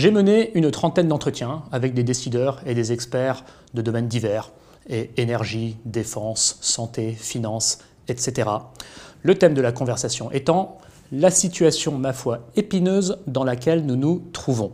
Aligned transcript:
J'ai 0.00 0.10
mené 0.10 0.50
une 0.54 0.70
trentaine 0.70 1.08
d'entretiens 1.08 1.62
avec 1.72 1.92
des 1.92 2.02
décideurs 2.02 2.62
et 2.64 2.74
des 2.74 2.90
experts 2.90 3.44
de 3.74 3.82
domaines 3.82 4.08
divers, 4.08 4.50
et 4.88 5.10
énergie, 5.18 5.76
défense, 5.84 6.56
santé, 6.62 7.12
finance, 7.12 7.80
etc. 8.08 8.48
Le 9.22 9.34
thème 9.34 9.52
de 9.52 9.60
la 9.60 9.72
conversation 9.72 10.32
étant 10.32 10.78
la 11.12 11.30
situation, 11.30 11.98
ma 11.98 12.14
foi, 12.14 12.38
épineuse 12.56 13.18
dans 13.26 13.44
laquelle 13.44 13.84
nous 13.84 13.96
nous 13.96 14.22
trouvons. 14.32 14.72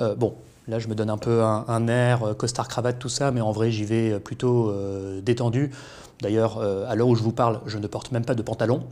Euh, 0.00 0.14
bon, 0.14 0.34
là 0.68 0.78
je 0.78 0.88
me 0.88 0.94
donne 0.94 1.08
un 1.08 1.16
peu 1.16 1.42
un, 1.42 1.88
air, 1.88 2.22
euh, 2.22 2.34
costard 2.34 2.68
cravate, 2.68 2.98
tout 2.98 3.08
ça, 3.08 3.30
mais 3.30 3.40
en 3.40 3.52
vrai 3.52 3.70
j'y 3.70 3.86
vais 3.86 4.20
plutôt 4.20 4.68
euh, 4.68 5.22
détendu. 5.22 5.70
D'ailleurs, 6.20 6.60
à 6.60 6.94
l'heure 6.94 7.08
où 7.08 7.16
je 7.16 7.22
vous 7.22 7.32
parle, 7.32 7.60
je 7.64 7.78
ne 7.78 7.86
porte 7.86 8.12
même 8.12 8.24
pas 8.24 8.34
de 8.34 8.42
pantalon. 8.42 8.84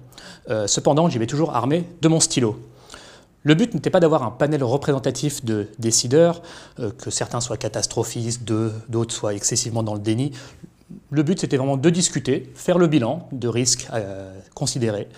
cependant, 0.66 1.08
j'y 1.08 1.18
vais 1.18 1.28
toujours 1.28 1.54
armé 1.54 1.86
de 2.00 2.08
mon 2.08 2.18
stylo. 2.18 2.56
Le 3.42 3.54
but 3.54 3.72
n'était 3.74 3.90
pas 3.90 4.00
d'avoir 4.00 4.22
un 4.22 4.30
panel 4.30 4.62
représentatif 4.62 5.44
de 5.44 5.68
décideurs, 5.78 6.42
que 6.76 7.10
certains 7.10 7.40
soient 7.40 7.56
catastrophistes, 7.56 8.44
d'autres 8.44 9.14
soient 9.14 9.32
excessivement 9.32 9.82
dans 9.82 9.94
le 9.94 10.00
déni. 10.00 10.32
Le 11.10 11.22
but, 11.22 11.40
c'était 11.40 11.56
vraiment 11.56 11.78
de 11.78 11.90
discuter, 11.90 12.52
faire 12.54 12.76
le 12.76 12.86
bilan 12.86 13.28
de 13.32 13.48
risques 13.48 13.88
considérés, 14.54 15.08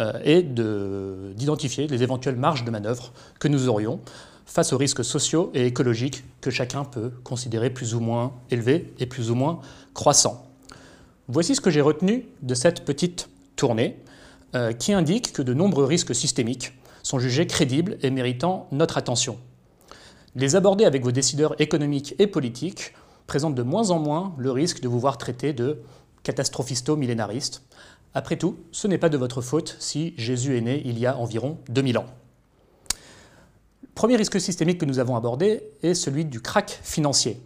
euh, 0.00 0.12
et 0.24 0.42
d'identifier 0.42 1.86
les 1.86 2.02
éventuelles 2.02 2.36
marges 2.36 2.64
de 2.64 2.70
manœuvre 2.70 3.12
que 3.38 3.46
nous 3.46 3.68
aurions 3.68 4.00
face 4.46 4.72
aux 4.72 4.78
risques 4.78 5.04
sociaux 5.04 5.50
et 5.52 5.66
écologiques 5.66 6.24
que 6.40 6.50
chacun 6.50 6.84
peut 6.84 7.12
considérer 7.24 7.68
plus 7.68 7.94
ou 7.94 8.00
moins 8.00 8.32
élevés 8.50 8.94
et 9.00 9.04
plus 9.04 9.30
ou 9.30 9.34
moins 9.34 9.60
croissants. 9.92 10.46
Voici 11.28 11.54
ce 11.54 11.60
que 11.60 11.68
j'ai 11.68 11.82
retenu 11.82 12.26
de 12.40 12.54
cette 12.54 12.86
petite 12.86 13.28
tournée 13.54 13.98
euh, 14.54 14.72
qui 14.72 14.94
indique 14.94 15.34
que 15.34 15.42
de 15.42 15.52
nombreux 15.52 15.84
risques 15.84 16.14
systémiques 16.14 16.72
sont 17.02 17.18
jugés 17.18 17.46
crédibles 17.46 17.98
et 18.02 18.10
méritant 18.10 18.68
notre 18.72 18.98
attention. 18.98 19.38
Les 20.34 20.56
aborder 20.56 20.84
avec 20.84 21.02
vos 21.02 21.12
décideurs 21.12 21.60
économiques 21.60 22.14
et 22.18 22.26
politiques 22.26 22.94
présente 23.26 23.54
de 23.54 23.62
moins 23.62 23.90
en 23.90 23.98
moins 23.98 24.34
le 24.38 24.50
risque 24.50 24.80
de 24.80 24.88
vous 24.88 24.98
voir 24.98 25.18
traiter 25.18 25.52
de 25.52 25.82
catastrophisto-millénariste, 26.22 27.62
après 28.14 28.36
tout, 28.36 28.58
ce 28.72 28.86
n'est 28.86 28.98
pas 28.98 29.08
de 29.08 29.16
votre 29.16 29.40
faute 29.40 29.76
si 29.78 30.12
Jésus 30.18 30.56
est 30.56 30.60
né 30.60 30.82
il 30.84 30.98
y 30.98 31.06
a 31.06 31.16
environ 31.16 31.58
2000 31.70 31.98
ans. 31.98 32.06
Le 33.82 33.88
premier 33.94 34.16
risque 34.16 34.38
systémique 34.40 34.78
que 34.78 34.84
nous 34.84 34.98
avons 34.98 35.16
abordé 35.16 35.62
est 35.82 35.94
celui 35.94 36.26
du 36.26 36.40
crack 36.40 36.78
financier. 36.82 37.40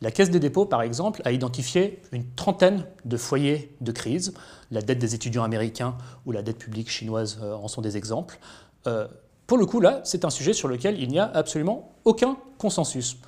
La 0.00 0.10
Caisse 0.10 0.30
des 0.30 0.40
dépôts, 0.40 0.66
par 0.66 0.82
exemple, 0.82 1.22
a 1.24 1.30
identifié 1.30 2.02
une 2.10 2.24
trentaine 2.34 2.84
de 3.04 3.16
foyers 3.16 3.72
de 3.80 3.92
crise. 3.92 4.34
La 4.72 4.82
dette 4.82 4.98
des 4.98 5.14
étudiants 5.14 5.44
américains 5.44 5.96
ou 6.26 6.32
la 6.32 6.42
dette 6.42 6.58
publique 6.58 6.90
chinoise 6.90 7.38
euh, 7.40 7.54
en 7.54 7.68
sont 7.68 7.82
des 7.82 7.96
exemples. 7.96 8.40
Euh, 8.86 9.06
pour 9.46 9.58
le 9.58 9.66
coup, 9.66 9.80
là, 9.80 10.00
c'est 10.04 10.24
un 10.24 10.30
sujet 10.30 10.52
sur 10.52 10.68
lequel 10.68 11.00
il 11.00 11.08
n'y 11.08 11.18
a 11.18 11.30
absolument 11.34 11.92
aucun 12.04 12.36
consensus. 12.58 13.18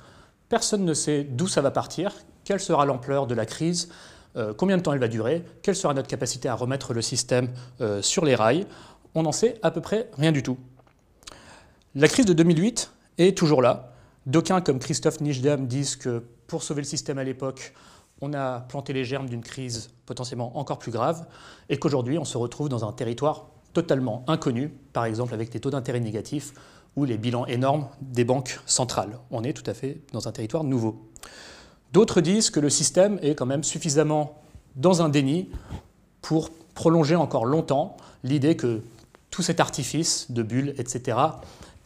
Personne 0.49 0.85
ne 0.85 0.93
sait 0.93 1.23
d'où 1.23 1.47
ça 1.47 1.61
va 1.61 1.71
partir, 1.71 2.13
quelle 2.43 2.59
sera 2.59 2.85
l'ampleur 2.85 3.27
de 3.27 3.35
la 3.35 3.45
crise, 3.45 3.89
euh, 4.37 4.53
combien 4.53 4.77
de 4.77 4.81
temps 4.81 4.93
elle 4.93 4.99
va 4.99 5.07
durer, 5.07 5.43
quelle 5.61 5.75
sera 5.75 5.93
notre 5.93 6.07
capacité 6.07 6.49
à 6.49 6.55
remettre 6.55 6.93
le 6.93 7.01
système 7.01 7.49
euh, 7.81 8.01
sur 8.01 8.25
les 8.25 8.35
rails. 8.35 8.65
On 9.13 9.23
n'en 9.23 9.31
sait 9.31 9.57
à 9.63 9.71
peu 9.71 9.81
près 9.81 10.09
rien 10.17 10.31
du 10.31 10.43
tout. 10.43 10.57
La 11.95 12.07
crise 12.07 12.25
de 12.25 12.33
2008 12.33 12.91
est 13.17 13.37
toujours 13.37 13.61
là. 13.61 13.93
D'aucuns 14.25 14.61
comme 14.61 14.79
Christophe 14.79 15.21
Nijdam 15.21 15.67
disent 15.67 15.95
que 15.95 16.23
pour 16.47 16.63
sauver 16.63 16.81
le 16.81 16.87
système 16.87 17.17
à 17.17 17.23
l'époque, 17.23 17.73
on 18.21 18.33
a 18.33 18.61
planté 18.61 18.93
les 18.93 19.05
germes 19.05 19.29
d'une 19.29 19.43
crise 19.43 19.89
potentiellement 20.05 20.57
encore 20.57 20.79
plus 20.79 20.91
grave 20.91 21.25
et 21.69 21.77
qu'aujourd'hui 21.77 22.17
on 22.17 22.25
se 22.25 22.37
retrouve 22.37 22.69
dans 22.69 22.87
un 22.87 22.91
territoire 22.91 23.47
totalement 23.75 24.23
inconnu, 24.27 24.69
par 24.93 25.05
exemple 25.05 25.33
avec 25.33 25.51
des 25.51 25.59
taux 25.59 25.69
d'intérêt 25.69 25.99
négatifs 25.99 26.53
ou 26.95 27.03
les 27.03 27.17
bilans 27.17 27.45
énormes 27.45 27.89
des 28.01 28.23
banques 28.23 28.59
centrales. 28.65 29.19
On 29.29 29.43
est 29.43 29.53
tout 29.53 29.69
à 29.69 29.73
fait 29.73 30.01
dans 30.13 30.27
un 30.27 30.31
territoire 30.31 30.63
nouveau. 30.63 31.11
D'autres 31.91 32.21
disent 32.21 32.49
que 32.49 32.59
le 32.59 32.69
système 32.69 33.19
est 33.21 33.35
quand 33.35 33.45
même 33.45 33.63
suffisamment 33.63 34.41
dans 34.77 35.01
un 35.01 35.09
déni 35.09 35.49
pour 36.21 36.49
prolonger 36.73 37.15
encore 37.15 37.45
longtemps 37.45 37.97
l'idée 38.23 38.55
que 38.55 38.81
tout 39.29 39.41
cet 39.41 39.59
artifice 39.59 40.31
de 40.31 40.41
bulles, 40.41 40.73
etc., 40.77 41.17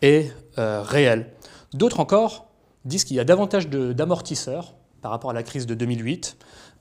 est 0.02 0.32
euh, 0.58 0.82
réel. 0.84 1.32
D'autres 1.74 2.00
encore 2.00 2.48
disent 2.86 3.04
qu'il 3.04 3.18
y 3.18 3.20
a 3.20 3.26
davantage 3.26 3.68
d'amortisseurs 3.68 4.76
par 5.02 5.12
rapport 5.12 5.32
à 5.32 5.34
la 5.34 5.44
crise 5.44 5.66
de 5.66 5.74
2008, 5.74 6.38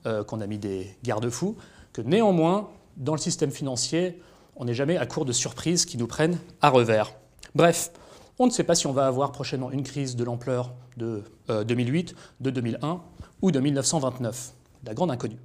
euh, 0.07 0.23
qu'on 0.25 0.41
a 0.41 0.47
mis 0.47 0.59
des 0.59 0.95
garde-fous, 1.03 1.57
que 1.93 2.03
néanmoins, 2.03 2.69
dans 2.97 3.15
le 3.15 3.19
système 3.19 3.51
financier, 3.51 4.21
on 4.59 4.65
n'est 4.65 4.75
jamais 4.75 4.99
à 4.99 5.07
court 5.07 5.25
de 5.25 5.33
surprises 5.33 5.87
qui 5.87 5.97
nous 5.97 6.09
prennent 6.09 6.39
à 6.61 6.69
revers. 6.69 7.15
Bref, 7.55 7.93
on 8.39 8.47
ne 8.47 8.51
sait 8.51 8.65
pas 8.65 8.75
si 8.75 8.87
on 8.87 8.93
va 8.93 9.07
avoir 9.07 9.33
prochainement 9.33 9.71
une 9.71 9.85
crise 9.85 10.17
de 10.17 10.25
l'ampleur 10.25 10.75
de 10.97 11.23
2008, 11.49 12.13
euh, 12.13 12.15
de 12.41 12.51
2001 12.51 13.01
ou 13.41 13.51
de 13.51 13.61
1929, 13.61 14.53
la 14.85 14.95
grande 14.95 15.11
inconnue. 15.11 15.39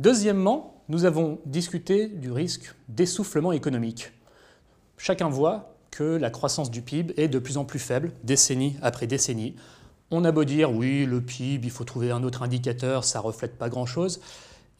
Deuxièmement, 0.00 0.82
nous 0.88 1.04
avons 1.04 1.38
discuté 1.46 2.08
du 2.08 2.32
risque 2.32 2.74
d'essoufflement 2.88 3.52
économique. 3.52 4.12
Chacun 4.98 5.28
voit 5.28 5.74
que 5.90 6.04
la 6.04 6.30
croissance 6.30 6.70
du 6.70 6.82
PIB 6.82 7.14
est 7.16 7.28
de 7.28 7.38
plus 7.38 7.58
en 7.58 7.64
plus 7.64 7.78
faible, 7.78 8.12
décennie 8.24 8.76
après 8.82 9.06
décennie. 9.06 9.54
On 10.10 10.24
a 10.24 10.32
beau 10.32 10.44
dire, 10.44 10.72
oui, 10.72 11.06
le 11.06 11.20
PIB, 11.20 11.66
il 11.66 11.70
faut 11.70 11.84
trouver 11.84 12.10
un 12.10 12.24
autre 12.24 12.42
indicateur, 12.42 13.04
ça 13.04 13.20
ne 13.20 13.24
reflète 13.24 13.56
pas 13.56 13.68
grand-chose. 13.68 14.20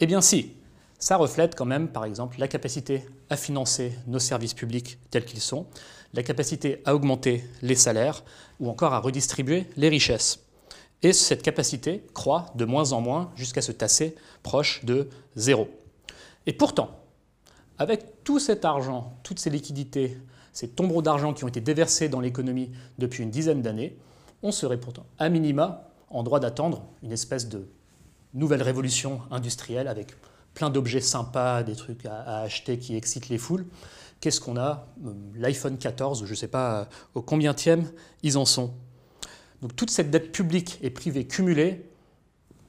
Eh 0.01 0.07
bien 0.07 0.21
si, 0.21 0.55
ça 1.01 1.17
reflète 1.17 1.55
quand 1.57 1.65
même, 1.65 1.89
par 1.89 2.05
exemple, 2.05 2.39
la 2.39 2.47
capacité 2.47 3.07
à 3.31 3.37
financer 3.37 3.93
nos 4.07 4.19
services 4.19 4.55
publics 4.55 4.99
tels 5.11 5.25
qu'ils 5.25 5.41
sont, 5.41 5.67
la 6.13 6.23
capacité 6.23 6.83
à 6.85 6.95
augmenter 6.95 7.43
les 7.63 7.75
salaires 7.75 8.23
ou 8.61 8.69
encore 8.69 8.93
à 8.93 8.99
redistribuer 8.99 9.67
les 9.77 9.89
richesses. 9.89 10.41
Et 11.03 11.15
cette 11.15 11.43
capacité 11.43 12.05
croît 12.13 12.47
de 12.55 12.67
moins 12.67 12.93
en 12.93 13.01
moins 13.01 13.33
jusqu'à 13.35 13.63
se 13.63 13.73
tasser 13.73 14.15
proche 14.43 14.85
de 14.85 15.09
zéro. 15.37 15.69
Et 16.47 16.53
pourtant, 16.53 16.91
avec 17.79 18.23
tout 18.23 18.39
cet 18.39 18.67
argent, 18.67 19.15
toutes 19.23 19.39
ces 19.39 19.49
liquidités, 19.49 20.19
ces 20.53 20.69
tombereaux 20.69 21.01
d'argent 21.01 21.33
qui 21.33 21.45
ont 21.45 21.49
été 21.49 21.63
déversés 21.63 22.11
dans 22.11 22.21
l'économie 22.21 22.71
depuis 22.99 23.23
une 23.23 23.31
dizaine 23.31 23.63
d'années, 23.63 23.97
on 24.43 24.53
serait 24.53 24.79
pourtant 24.79 25.07
à 25.19 25.31
minima 25.31 25.89
en 26.11 26.23
droit 26.23 26.41
d'attendre 26.41 26.85
une 27.03 27.13
espèce 27.13 27.49
de 27.49 27.67
nouvelle 28.35 28.63
révolution 28.63 29.23
industrielle 29.31 29.89
avec 29.89 30.15
plein 30.55 30.71
d'objets 30.71 31.01
sympas, 31.01 31.63
des 31.63 31.77
trucs 31.77 32.05
à, 32.07 32.41
acheter 32.41 32.79
qui 32.79 32.97
excitent 32.97 33.29
les 33.29 33.39
foules. 33.39 33.67
Qu'est-ce 34.21 34.41
qu'on 34.41 34.57
a? 34.57 34.87
Euh, 35.07 35.13
L'iPhone 35.37 35.79
14, 35.79 36.25
je 36.25 36.31
ne 36.31 36.37
sais 36.37 36.49
pas 36.49 36.81
euh, 36.81 36.85
au 37.15 37.23
combienième 37.23 37.91
ils 38.23 38.37
en 38.37 38.45
sont. 38.45 38.75
Donc 39.63 39.77
toute 39.77 39.91
cette 39.91 40.11
dette 40.11 40.33
publique 40.33 40.79
et 40.83 40.91
privée 40.91 41.27
cumulée 41.27 41.87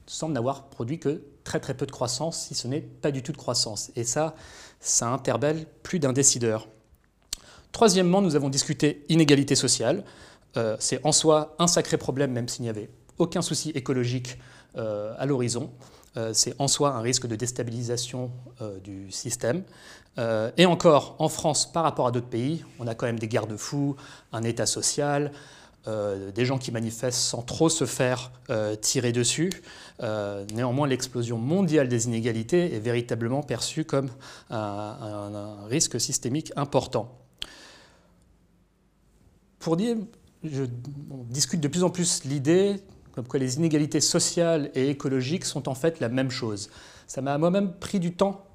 semble 0.05 0.33
n'avoir 0.33 0.65
produit 0.65 0.99
que 0.99 1.23
très 1.43 1.59
très 1.59 1.73
peu 1.73 1.85
de 1.85 1.91
croissance, 1.91 2.47
si 2.47 2.55
ce 2.55 2.67
n'est 2.67 2.81
pas 2.81 3.11
du 3.11 3.23
tout 3.23 3.31
de 3.31 3.37
croissance. 3.37 3.91
Et 3.95 4.03
ça, 4.03 4.35
ça 4.79 5.09
interpelle 5.09 5.65
plus 5.83 5.99
d'un 5.99 6.13
décideur. 6.13 6.67
Troisièmement, 7.71 8.21
nous 8.21 8.35
avons 8.35 8.49
discuté 8.49 9.05
inégalité 9.07 9.55
sociale. 9.55 10.03
Euh, 10.57 10.75
c'est 10.79 10.99
en 11.05 11.13
soi 11.13 11.55
un 11.59 11.67
sacré 11.67 11.97
problème, 11.97 12.31
même 12.31 12.49
s'il 12.49 12.63
n'y 12.63 12.69
avait 12.69 12.89
aucun 13.17 13.41
souci 13.41 13.69
écologique 13.71 14.37
à 14.73 15.25
l'horizon. 15.25 15.69
Euh, 16.17 16.31
c'est 16.33 16.53
en 16.59 16.67
soi 16.67 16.89
un 16.93 17.01
risque 17.01 17.27
de 17.27 17.35
déstabilisation 17.35 18.31
euh, 18.61 18.79
du 18.79 19.11
système. 19.11 19.63
Euh, 20.17 20.51
et 20.57 20.65
encore, 20.65 21.15
en 21.19 21.29
France, 21.29 21.71
par 21.71 21.83
rapport 21.83 22.07
à 22.07 22.11
d'autres 22.11 22.27
pays, 22.27 22.65
on 22.79 22.87
a 22.87 22.95
quand 22.95 23.05
même 23.05 23.19
des 23.19 23.29
garde-fous, 23.29 23.95
un 24.33 24.43
État 24.43 24.65
social, 24.65 25.31
des 26.35 26.45
gens 26.45 26.59
qui 26.59 26.71
manifestent 26.71 27.17
sans 27.17 27.41
trop 27.41 27.67
se 27.67 27.85
faire 27.85 28.31
tirer 28.81 29.11
dessus. 29.11 29.49
néanmoins, 30.53 30.87
l'explosion 30.87 31.39
mondiale 31.39 31.87
des 31.87 32.05
inégalités 32.05 32.75
est 32.75 32.79
véritablement 32.79 33.41
perçue 33.41 33.83
comme 33.83 34.11
un, 34.51 35.65
risque 35.65 35.99
systémique 35.99 36.53
important. 36.55 37.17
Pour 39.57 39.75
dire, 39.75 39.97
on 40.43 41.23
discute 41.31 41.61
de 41.61 41.67
plus 41.67 41.83
en 41.83 41.89
plus 41.89 42.25
l'idée 42.25 42.75
comme 43.13 43.27
quoi 43.27 43.39
les 43.39 43.57
inégalités 43.57 44.01
sociales 44.01 44.71
et 44.75 44.89
écologiques 44.89 45.45
sont 45.45 45.67
en 45.67 45.75
fait 45.75 45.99
la 45.99 46.09
même 46.09 46.31
chose. 46.31 46.69
Ça 47.07 47.21
m'a 47.21 47.37
moi-même 47.37 47.73
pris 47.73 47.99
du 47.99 48.13
temps 48.13 48.45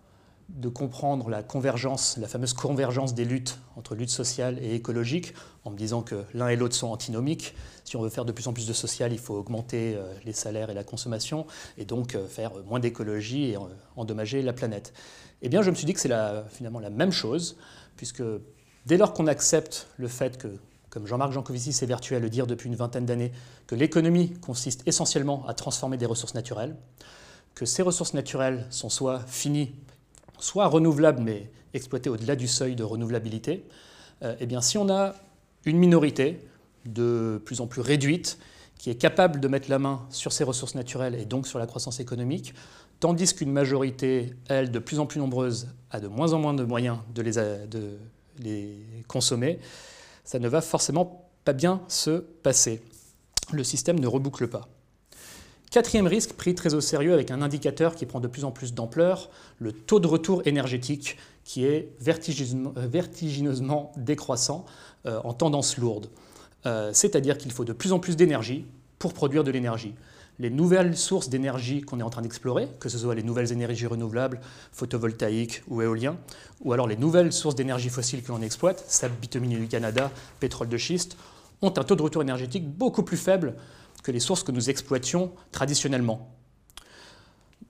de 0.48 0.68
comprendre 0.68 1.28
la 1.28 1.42
convergence, 1.42 2.16
la 2.18 2.28
fameuse 2.28 2.52
convergence 2.52 3.14
des 3.14 3.24
luttes 3.24 3.58
entre 3.76 3.94
lutte 3.94 4.10
sociale 4.10 4.58
et 4.62 4.74
écologique, 4.74 5.34
en 5.64 5.70
me 5.70 5.76
disant 5.76 6.02
que 6.02 6.24
l'un 6.34 6.48
et 6.48 6.56
l'autre 6.56 6.76
sont 6.76 6.86
antinomiques. 6.86 7.54
Si 7.84 7.96
on 7.96 8.02
veut 8.02 8.10
faire 8.10 8.24
de 8.24 8.32
plus 8.32 8.46
en 8.46 8.52
plus 8.52 8.66
de 8.66 8.72
social, 8.72 9.12
il 9.12 9.18
faut 9.18 9.34
augmenter 9.34 9.94
euh, 9.96 10.12
les 10.24 10.32
salaires 10.32 10.70
et 10.70 10.74
la 10.74 10.84
consommation, 10.84 11.46
et 11.78 11.84
donc 11.84 12.14
euh, 12.14 12.28
faire 12.28 12.52
moins 12.64 12.78
d'écologie 12.78 13.50
et 13.50 13.58
endommager 13.96 14.40
la 14.42 14.52
planète. 14.52 14.92
Eh 15.42 15.48
bien, 15.48 15.62
je 15.62 15.70
me 15.70 15.74
suis 15.74 15.84
dit 15.84 15.92
que 15.92 16.00
c'est 16.00 16.14
finalement 16.50 16.80
la 16.80 16.90
même 16.90 17.12
chose, 17.12 17.56
puisque 17.96 18.22
dès 18.86 18.96
lors 18.96 19.12
qu'on 19.12 19.26
accepte 19.26 19.88
le 19.96 20.08
fait 20.08 20.38
que 20.38 20.48
comme 20.96 21.06
Jean-Marc 21.06 21.32
Jancovici 21.32 21.74
s'évertue 21.74 22.14
à 22.14 22.20
le 22.20 22.30
dire 22.30 22.46
depuis 22.46 22.68
une 22.70 22.74
vingtaine 22.74 23.04
d'années, 23.04 23.30
que 23.66 23.74
l'économie 23.74 24.32
consiste 24.40 24.82
essentiellement 24.88 25.46
à 25.46 25.52
transformer 25.52 25.98
des 25.98 26.06
ressources 26.06 26.32
naturelles, 26.32 26.74
que 27.54 27.66
ces 27.66 27.82
ressources 27.82 28.14
naturelles 28.14 28.66
sont 28.70 28.88
soit 28.88 29.20
finies, 29.26 29.74
soit 30.38 30.66
renouvelables, 30.68 31.22
mais 31.22 31.50
exploitées 31.74 32.08
au-delà 32.08 32.34
du 32.34 32.48
seuil 32.48 32.76
de 32.76 32.82
renouvelabilité, 32.82 33.66
euh, 34.22 34.36
eh 34.40 34.46
bien 34.46 34.62
si 34.62 34.78
on 34.78 34.88
a 34.88 35.14
une 35.66 35.76
minorité 35.76 36.40
de 36.86 37.42
plus 37.44 37.60
en 37.60 37.66
plus 37.66 37.82
réduite, 37.82 38.38
qui 38.78 38.88
est 38.88 38.94
capable 38.94 39.38
de 39.38 39.48
mettre 39.48 39.68
la 39.68 39.78
main 39.78 40.06
sur 40.08 40.32
ses 40.32 40.44
ressources 40.44 40.76
naturelles 40.76 41.14
et 41.14 41.26
donc 41.26 41.46
sur 41.46 41.58
la 41.58 41.66
croissance 41.66 42.00
économique, 42.00 42.54
tandis 43.00 43.34
qu'une 43.34 43.52
majorité, 43.52 44.32
elle, 44.48 44.70
de 44.70 44.78
plus 44.78 44.98
en 44.98 45.04
plus 45.04 45.18
nombreuse, 45.18 45.68
a 45.90 46.00
de 46.00 46.08
moins 46.08 46.32
en 46.32 46.38
moins 46.38 46.54
de 46.54 46.64
moyens 46.64 46.96
de 47.14 47.20
les 48.38 48.78
consommer, 49.08 49.58
ça 50.26 50.38
ne 50.38 50.48
va 50.48 50.60
forcément 50.60 51.30
pas 51.44 51.54
bien 51.54 51.80
se 51.88 52.18
passer. 52.18 52.82
Le 53.52 53.64
système 53.64 53.98
ne 53.98 54.06
reboucle 54.06 54.48
pas. 54.48 54.68
Quatrième 55.70 56.06
risque 56.06 56.34
pris 56.34 56.54
très 56.54 56.74
au 56.74 56.80
sérieux 56.80 57.14
avec 57.14 57.30
un 57.30 57.42
indicateur 57.42 57.94
qui 57.94 58.06
prend 58.06 58.20
de 58.20 58.28
plus 58.28 58.44
en 58.44 58.50
plus 58.50 58.74
d'ampleur, 58.74 59.30
le 59.58 59.72
taux 59.72 60.00
de 60.00 60.06
retour 60.06 60.42
énergétique 60.44 61.16
qui 61.44 61.64
est 61.64 61.92
vertigineusement 62.00 63.92
décroissant 63.96 64.66
euh, 65.06 65.20
en 65.22 65.32
tendance 65.32 65.78
lourde. 65.78 66.08
Euh, 66.66 66.90
c'est-à-dire 66.92 67.38
qu'il 67.38 67.52
faut 67.52 67.64
de 67.64 67.72
plus 67.72 67.92
en 67.92 68.00
plus 68.00 68.16
d'énergie 68.16 68.66
pour 68.98 69.14
produire 69.14 69.44
de 69.44 69.50
l'énergie. 69.50 69.94
Les 70.38 70.50
nouvelles 70.50 70.96
sources 70.96 71.30
d'énergie 71.30 71.80
qu'on 71.80 71.98
est 71.98 72.02
en 72.02 72.10
train 72.10 72.20
d'explorer, 72.20 72.68
que 72.78 72.90
ce 72.90 72.98
soit 72.98 73.14
les 73.14 73.22
nouvelles 73.22 73.52
énergies 73.52 73.86
renouvelables, 73.86 74.40
photovoltaïques 74.70 75.62
ou 75.68 75.80
éoliens, 75.80 76.18
ou 76.62 76.74
alors 76.74 76.86
les 76.86 76.96
nouvelles 76.96 77.32
sources 77.32 77.54
d'énergie 77.54 77.88
fossile 77.88 78.22
que 78.22 78.32
l'on 78.32 78.42
exploite, 78.42 78.84
sable 78.86 79.14
bitumineux 79.20 79.58
du 79.58 79.68
Canada, 79.68 80.10
pétrole 80.38 80.68
de 80.68 80.76
schiste, 80.76 81.16
ont 81.62 81.72
un 81.76 81.84
taux 81.84 81.96
de 81.96 82.02
retour 82.02 82.20
énergétique 82.20 82.68
beaucoup 82.68 83.02
plus 83.02 83.16
faible 83.16 83.54
que 84.02 84.12
les 84.12 84.20
sources 84.20 84.42
que 84.42 84.52
nous 84.52 84.68
exploitions 84.68 85.32
traditionnellement. 85.52 86.30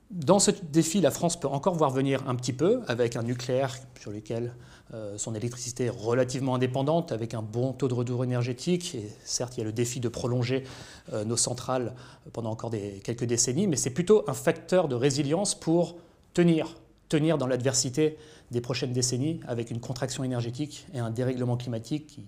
Dans 0.09 0.39
ce 0.39 0.51
défi, 0.51 1.01
la 1.01 1.11
France 1.11 1.37
peut 1.37 1.49
encore 1.49 1.75
voir 1.75 1.91
venir 1.91 2.27
un 2.29 2.35
petit 2.35 2.53
peu 2.53 2.81
avec 2.87 3.17
un 3.17 3.23
nucléaire 3.23 3.75
sur 3.99 4.09
lequel 4.09 4.53
euh, 4.93 5.17
son 5.17 5.35
électricité 5.35 5.85
est 5.85 5.89
relativement 5.89 6.55
indépendante, 6.55 7.11
avec 7.11 7.33
un 7.33 7.41
bon 7.41 7.73
taux 7.73 7.89
de 7.89 7.93
retour 7.93 8.23
énergétique. 8.23 8.95
Certes, 9.25 9.57
il 9.57 9.59
y 9.59 9.63
a 9.63 9.65
le 9.65 9.73
défi 9.73 9.99
de 9.99 10.07
prolonger 10.07 10.63
euh, 11.11 11.25
nos 11.25 11.35
centrales 11.35 11.93
pendant 12.31 12.51
encore 12.51 12.71
quelques 13.03 13.25
décennies, 13.25 13.67
mais 13.67 13.75
c'est 13.75 13.89
plutôt 13.89 14.23
un 14.29 14.33
facteur 14.33 14.87
de 14.87 14.95
résilience 14.95 15.55
pour 15.55 15.97
tenir, 16.33 16.77
tenir 17.09 17.37
dans 17.37 17.47
l'adversité 17.47 18.17
des 18.51 18.61
prochaines 18.61 18.93
décennies 18.93 19.41
avec 19.45 19.71
une 19.71 19.81
contraction 19.81 20.23
énergétique 20.23 20.87
et 20.93 20.99
un 20.99 21.09
dérèglement 21.09 21.57
climatique 21.57 22.07
qui, 22.07 22.25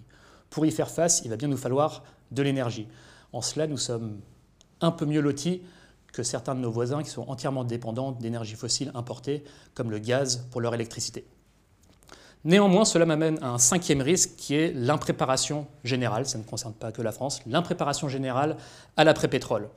pour 0.49 0.65
y 0.65 0.71
faire 0.71 0.89
face, 0.89 1.21
il 1.23 1.29
va 1.29 1.37
bien 1.37 1.47
nous 1.47 1.55
falloir 1.55 2.03
de 2.31 2.41
l'énergie. 2.41 2.87
En 3.31 3.41
cela, 3.41 3.67
nous 3.67 3.77
sommes 3.77 4.19
un 4.81 4.91
peu 4.91 5.05
mieux 5.05 5.21
lotis 5.21 5.61
que 6.13 6.23
certains 6.23 6.55
de 6.55 6.59
nos 6.59 6.71
voisins 6.71 7.03
qui 7.03 7.09
sont 7.09 7.27
entièrement 7.27 7.63
dépendants 7.63 8.11
d'énergie 8.11 8.55
fossile 8.55 8.91
importée, 8.95 9.43
comme 9.73 9.91
le 9.91 9.99
gaz 9.99 10.47
pour 10.51 10.61
leur 10.61 10.73
électricité. 10.73 11.25
Néanmoins, 12.45 12.85
cela 12.85 13.05
m'amène 13.05 13.37
à 13.41 13.49
un 13.49 13.57
cinquième 13.57 14.01
risque 14.01 14.31
qui 14.37 14.55
est 14.55 14.71
l'impréparation 14.73 15.67
générale, 15.83 16.25
ça 16.25 16.37
ne 16.37 16.43
concerne 16.43 16.73
pas 16.73 16.91
que 16.91 17.01
la 17.01 17.11
France, 17.11 17.41
l'impréparation 17.45 18.07
générale 18.07 18.55
à 18.95 19.03
l'après-pétrole. 19.03 19.69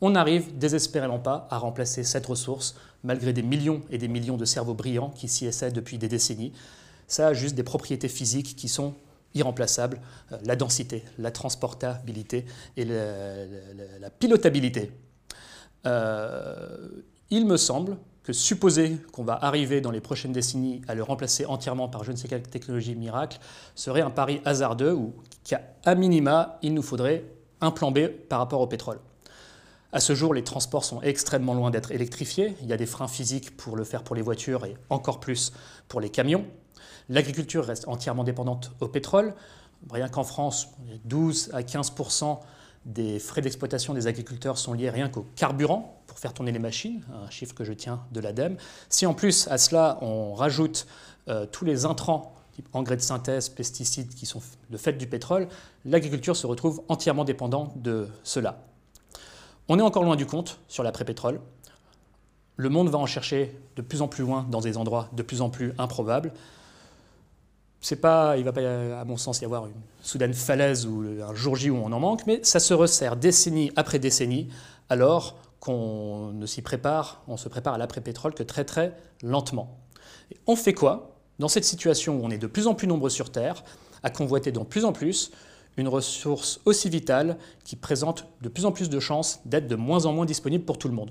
On 0.00 0.10
n'arrive 0.10 0.56
désespérément 0.56 1.18
pas 1.18 1.46
à 1.50 1.58
remplacer 1.58 2.04
cette 2.04 2.26
ressource, 2.26 2.74
malgré 3.04 3.32
des 3.32 3.42
millions 3.42 3.82
et 3.90 3.98
des 3.98 4.08
millions 4.08 4.36
de 4.36 4.44
cerveaux 4.44 4.74
brillants 4.74 5.10
qui 5.10 5.28
s'y 5.28 5.46
essaient 5.46 5.70
depuis 5.70 5.98
des 5.98 6.08
décennies. 6.08 6.52
Ça 7.06 7.28
a 7.28 7.34
juste 7.34 7.54
des 7.54 7.62
propriétés 7.62 8.08
physiques 8.08 8.56
qui 8.56 8.68
sont 8.68 8.94
irremplaçable, 9.36 10.00
euh, 10.32 10.38
la 10.44 10.56
densité, 10.56 11.04
la 11.18 11.30
transportabilité 11.30 12.46
et 12.76 12.84
la, 12.84 14.10
pilotabilité. 14.18 14.90
Euh, 15.86 16.88
il 17.30 17.46
me 17.46 17.56
semble 17.56 17.96
que 18.22 18.32
supposer 18.32 18.98
qu'on 19.12 19.22
va 19.22 19.38
arriver 19.40 19.80
dans 19.80 19.92
les 19.92 20.00
prochaines 20.00 20.32
décennies 20.32 20.82
à 20.88 20.94
le 20.94 21.02
remplacer 21.02 21.46
entièrement 21.46 21.88
par 21.88 22.02
je 22.02 22.10
ne 22.10 22.16
sais 22.16 22.26
quelle 22.26 22.42
technologie 22.42 22.96
miracle 22.96 23.38
serait 23.74 24.00
un 24.00 24.10
pari 24.10 24.40
hasardeux 24.44 24.92
ou 24.92 25.14
qu'à 25.44 25.94
minima, 25.94 26.58
il 26.62 26.74
nous 26.74 26.82
faudrait 26.82 27.24
un 27.60 27.70
plan 27.70 27.92
B 27.92 28.08
par 28.08 28.40
rapport 28.40 28.60
au 28.60 28.66
pétrole. 28.66 28.98
À 29.92 30.00
ce 30.00 30.14
jour, 30.14 30.34
les 30.34 30.42
transports 30.42 30.84
sont 30.84 31.00
extrêmement 31.02 31.54
loin 31.54 31.70
d'être 31.70 31.92
électrifiés. 31.92 32.56
Il 32.62 32.66
y 32.66 32.72
a 32.72 32.76
des 32.76 32.86
freins 32.86 33.08
physiques 33.08 33.56
pour 33.56 33.76
le 33.76 33.84
faire 33.84 34.02
pour 34.02 34.16
les 34.16 34.22
voitures 34.22 34.64
et 34.64 34.76
encore 34.90 35.20
plus 35.20 35.52
pour 35.88 36.00
les 36.00 36.10
camions. 36.10 36.44
L'agriculture 37.08 37.64
reste 37.64 37.86
entièrement 37.86 38.24
dépendante 38.24 38.72
au 38.80 38.88
pétrole. 38.88 39.34
Rien 39.90 40.08
qu'en 40.08 40.24
France, 40.24 40.68
12 41.04 41.50
à 41.52 41.62
15 41.62 41.92
des 42.86 43.18
frais 43.18 43.42
d'exploitation 43.42 43.92
des 43.94 44.06
agriculteurs 44.06 44.56
sont 44.56 44.72
liés 44.72 44.90
rien 44.90 45.08
qu'au 45.08 45.26
carburant 45.34 46.00
pour 46.06 46.18
faire 46.18 46.32
tourner 46.32 46.52
les 46.52 46.60
machines, 46.60 47.02
un 47.12 47.28
chiffre 47.28 47.54
que 47.54 47.64
je 47.64 47.72
tiens 47.72 48.00
de 48.12 48.20
l'ADEME. 48.20 48.56
Si 48.88 49.04
en 49.06 49.12
plus 49.12 49.48
à 49.48 49.58
cela 49.58 49.98
on 50.00 50.34
rajoute 50.34 50.86
euh, 51.28 51.46
tous 51.46 51.64
les 51.64 51.84
intrants, 51.84 52.32
engrais 52.72 52.96
de 52.96 53.02
synthèse, 53.02 53.48
pesticides, 53.48 54.14
qui 54.14 54.24
sont 54.24 54.40
le 54.70 54.78
fait 54.78 54.94
du 54.94 55.06
pétrole, 55.06 55.48
l'agriculture 55.84 56.36
se 56.36 56.46
retrouve 56.46 56.82
entièrement 56.88 57.24
dépendante 57.24 57.82
de 57.82 58.08
cela. 58.22 58.62
On 59.68 59.78
est 59.78 59.82
encore 59.82 60.04
loin 60.04 60.16
du 60.16 60.24
compte 60.24 60.58
sur 60.68 60.82
l'après-pétrole. 60.82 61.40
Le 62.56 62.68
monde 62.68 62.88
va 62.88 62.98
en 62.98 63.06
chercher 63.06 63.54
de 63.74 63.82
plus 63.82 64.00
en 64.00 64.08
plus 64.08 64.24
loin 64.24 64.46
dans 64.48 64.60
des 64.60 64.78
endroits 64.78 65.10
de 65.12 65.22
plus 65.22 65.42
en 65.42 65.50
plus 65.50 65.74
improbables 65.76 66.32
pas, 68.00 68.36
il 68.36 68.44
va 68.44 68.52
pas, 68.52 68.60
à 69.00 69.04
mon 69.04 69.16
sens, 69.16 69.40
y 69.40 69.44
avoir 69.44 69.66
une 69.66 69.80
soudaine 70.02 70.34
falaise 70.34 70.86
ou 70.86 71.04
un 71.22 71.34
jour 71.34 71.56
J 71.56 71.70
où 71.70 71.76
on 71.76 71.92
en 71.92 72.00
manque, 72.00 72.26
mais 72.26 72.40
ça 72.42 72.60
se 72.60 72.74
resserre 72.74 73.16
décennie 73.16 73.70
après 73.76 73.98
décennie, 73.98 74.48
alors 74.88 75.38
qu'on 75.60 76.32
ne 76.32 76.46
s'y 76.46 76.62
prépare, 76.62 77.22
on 77.28 77.36
se 77.36 77.48
prépare 77.48 77.74
à 77.74 77.78
l'après-pétrole 77.78 78.34
que 78.34 78.42
très 78.42 78.64
très 78.64 78.96
lentement. 79.22 79.78
on 80.46 80.56
fait 80.56 80.74
quoi? 80.74 81.12
Dans 81.38 81.48
cette 81.48 81.64
situation 81.64 82.16
où 82.16 82.24
on 82.24 82.30
est 82.30 82.38
de 82.38 82.46
plus 82.46 82.66
en 82.66 82.74
plus 82.74 82.86
nombreux 82.86 83.10
sur 83.10 83.30
Terre, 83.30 83.62
à 84.02 84.10
convoiter 84.10 84.52
de 84.52 84.58
plus 84.60 84.84
en 84.84 84.92
plus 84.92 85.30
une 85.76 85.88
ressource 85.88 86.60
aussi 86.64 86.88
vitale 86.88 87.36
qui 87.64 87.76
présente 87.76 88.26
de 88.40 88.48
plus 88.48 88.64
en 88.64 88.72
plus 88.72 88.88
de 88.88 89.00
chances 89.00 89.40
d'être 89.44 89.68
de 89.68 89.76
moins 89.76 90.06
en 90.06 90.12
moins 90.12 90.24
disponible 90.24 90.64
pour 90.64 90.78
tout 90.78 90.88
le 90.88 90.94
monde. 90.94 91.10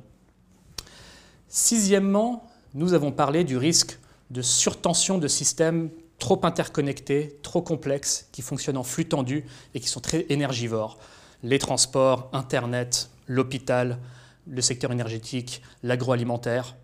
Sixièmement, 1.47 2.47
nous 2.73 2.93
avons 2.93 3.11
parlé 3.11 3.43
du 3.43 3.57
risque 3.57 3.99
de 4.31 4.41
surtension 4.41 5.17
de 5.17 5.27
systèmes 5.27 5.89
trop 6.19 6.39
interconnectés, 6.43 7.39
trop 7.41 7.61
complexes, 7.61 8.27
qui 8.31 8.41
fonctionnent 8.41 8.77
en 8.77 8.83
flux 8.83 9.05
tendu 9.05 9.45
et 9.73 9.79
qui 9.79 9.87
sont 9.87 9.99
très 9.99 10.25
énergivores. 10.29 10.97
Les 11.43 11.59
transports, 11.59 12.29
Internet, 12.33 13.09
l'hôpital, 13.27 13.99
le 14.47 14.61
secteur 14.61 14.91
énergétique, 14.91 15.61
l'agroalimentaire. 15.83 16.75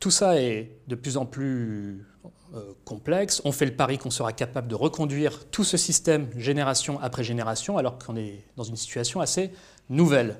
Tout 0.00 0.10
ça 0.10 0.40
est 0.40 0.70
de 0.88 0.94
plus 0.94 1.16
en 1.16 1.26
plus 1.26 2.06
euh, 2.54 2.72
complexe. 2.84 3.40
On 3.44 3.52
fait 3.52 3.66
le 3.66 3.74
pari 3.74 3.98
qu'on 3.98 4.10
sera 4.10 4.32
capable 4.32 4.68
de 4.68 4.74
reconduire 4.74 5.46
tout 5.50 5.64
ce 5.64 5.76
système 5.76 6.28
génération 6.36 7.00
après 7.00 7.24
génération 7.24 7.78
alors 7.78 7.98
qu'on 7.98 8.16
est 8.16 8.44
dans 8.56 8.64
une 8.64 8.76
situation 8.76 9.20
assez 9.20 9.50
nouvelle. 9.88 10.38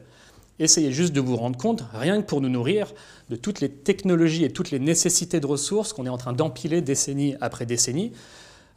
Essayez 0.59 0.93
juste 0.93 1.13
de 1.13 1.21
vous 1.21 1.37
rendre 1.37 1.59
compte, 1.59 1.85
rien 1.93 2.23
que 2.23 2.27
pour 2.27 2.41
nous 2.41 2.49
nourrir, 2.49 2.93
de 3.29 3.35
toutes 3.35 3.61
les 3.61 3.71
technologies 3.71 4.45
et 4.45 4.51
toutes 4.51 4.71
les 4.71 4.79
nécessités 4.79 5.41
de 5.41 5.47
ressources 5.47 5.93
qu'on 5.93 6.07
est 6.07 6.11
en 6.11 6.19
train 6.19 6.33
d'empiler 6.33 6.81
décennie 6.81 7.35
après 7.41 7.67
décennie, 7.67 8.13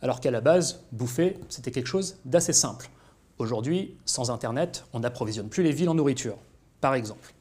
alors 0.01 0.19
qu'à 0.19 0.31
la 0.31 0.41
base, 0.41 0.84
bouffer, 0.91 1.38
c'était 1.50 1.72
quelque 1.72 1.88
chose 1.88 2.17
d'assez 2.25 2.53
simple. 2.53 2.89
Aujourd'hui, 3.38 3.96
sans 4.05 4.31
Internet, 4.31 4.86
on 4.93 5.01
n'approvisionne 5.01 5.50
plus 5.50 5.62
les 5.62 5.72
villes 5.72 5.89
en 5.89 5.96
nourriture, 5.96 6.38
par 6.81 6.96
exemple. 6.96 7.34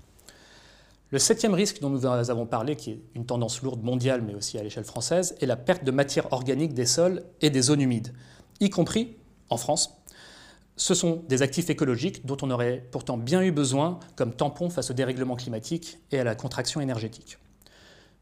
Le 1.10 1.18
septième 1.18 1.54
risque 1.54 1.80
dont 1.80 1.88
nous 1.88 2.04
avons 2.04 2.46
parlé, 2.46 2.76
qui 2.76 2.90
est 2.90 3.00
une 3.14 3.24
tendance 3.24 3.62
lourde 3.62 3.82
mondiale, 3.82 4.22
mais 4.22 4.34
aussi 4.34 4.58
à 4.58 4.62
l'échelle 4.62 4.84
française, 4.84 5.36
est 5.40 5.46
la 5.46 5.56
perte 5.56 5.84
de 5.84 5.90
matière 5.90 6.30
organique 6.32 6.74
des 6.74 6.84
sols 6.84 7.22
et 7.40 7.48
des 7.48 7.62
zones 7.62 7.80
humides, 7.80 8.12
y 8.60 8.68
compris 8.68 9.16
en 9.48 9.56
France, 9.56 9.96
ce 10.76 10.94
sont 10.94 11.24
des 11.28 11.42
actifs 11.42 11.70
écologiques 11.70 12.26
dont 12.26 12.36
on 12.42 12.50
aurait 12.50 12.86
pourtant 12.90 13.16
bien 13.16 13.42
eu 13.42 13.50
besoin 13.50 13.98
comme 14.14 14.32
tampon 14.32 14.68
face 14.68 14.90
au 14.90 14.94
dérèglement 14.94 15.36
climatique 15.36 15.98
et 16.12 16.18
à 16.18 16.24
la 16.24 16.34
contraction 16.34 16.80
énergétique. 16.80 17.38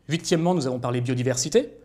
Huitièmement, 0.09 0.55
nous 0.55 0.67
avons 0.67 0.79
parlé 0.79 1.01
biodiversité. 1.01 1.77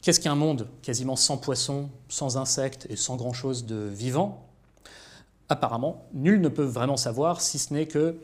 Qu'est-ce 0.00 0.18
qu'un 0.18 0.34
monde 0.34 0.68
quasiment 0.82 1.14
sans 1.14 1.36
poissons, 1.36 1.90
sans 2.08 2.36
insectes 2.36 2.86
et 2.90 2.96
sans 2.96 3.16
grand-chose 3.16 3.66
de 3.66 3.76
vivant? 3.76 4.48
Apparemment, 5.48 6.08
nul 6.12 6.40
ne 6.40 6.48
peut 6.48 6.64
vraiment 6.64 6.96
savoir, 6.96 7.40
si 7.40 7.58
ce 7.58 7.72
n'est 7.72 7.86
que 7.86 8.16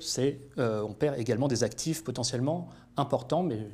euh, 0.59 0.83
on 0.83 0.95
perd 0.95 1.19
également 1.19 1.47
des 1.47 1.63
actifs 1.63 2.03
potentiellement 2.03 2.69
importants, 2.97 3.43
mais 3.43 3.69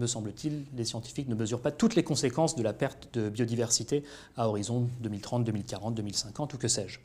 me 0.00 0.06
semble-t-il, 0.06 0.64
les 0.76 0.84
scientifiques 0.84 1.28
ne 1.28 1.34
mesurent 1.34 1.60
pas 1.60 1.70
toutes 1.70 1.94
les 1.94 2.02
conséquences 2.02 2.56
de 2.56 2.62
la 2.62 2.72
perte 2.72 3.08
de 3.12 3.28
biodiversité 3.28 4.02
à 4.36 4.48
horizon 4.48 4.88
2030, 5.00 5.44
2040, 5.44 5.94
2050 5.94 6.54
ou 6.54 6.58
que 6.58 6.68
sais-je. 6.68 6.98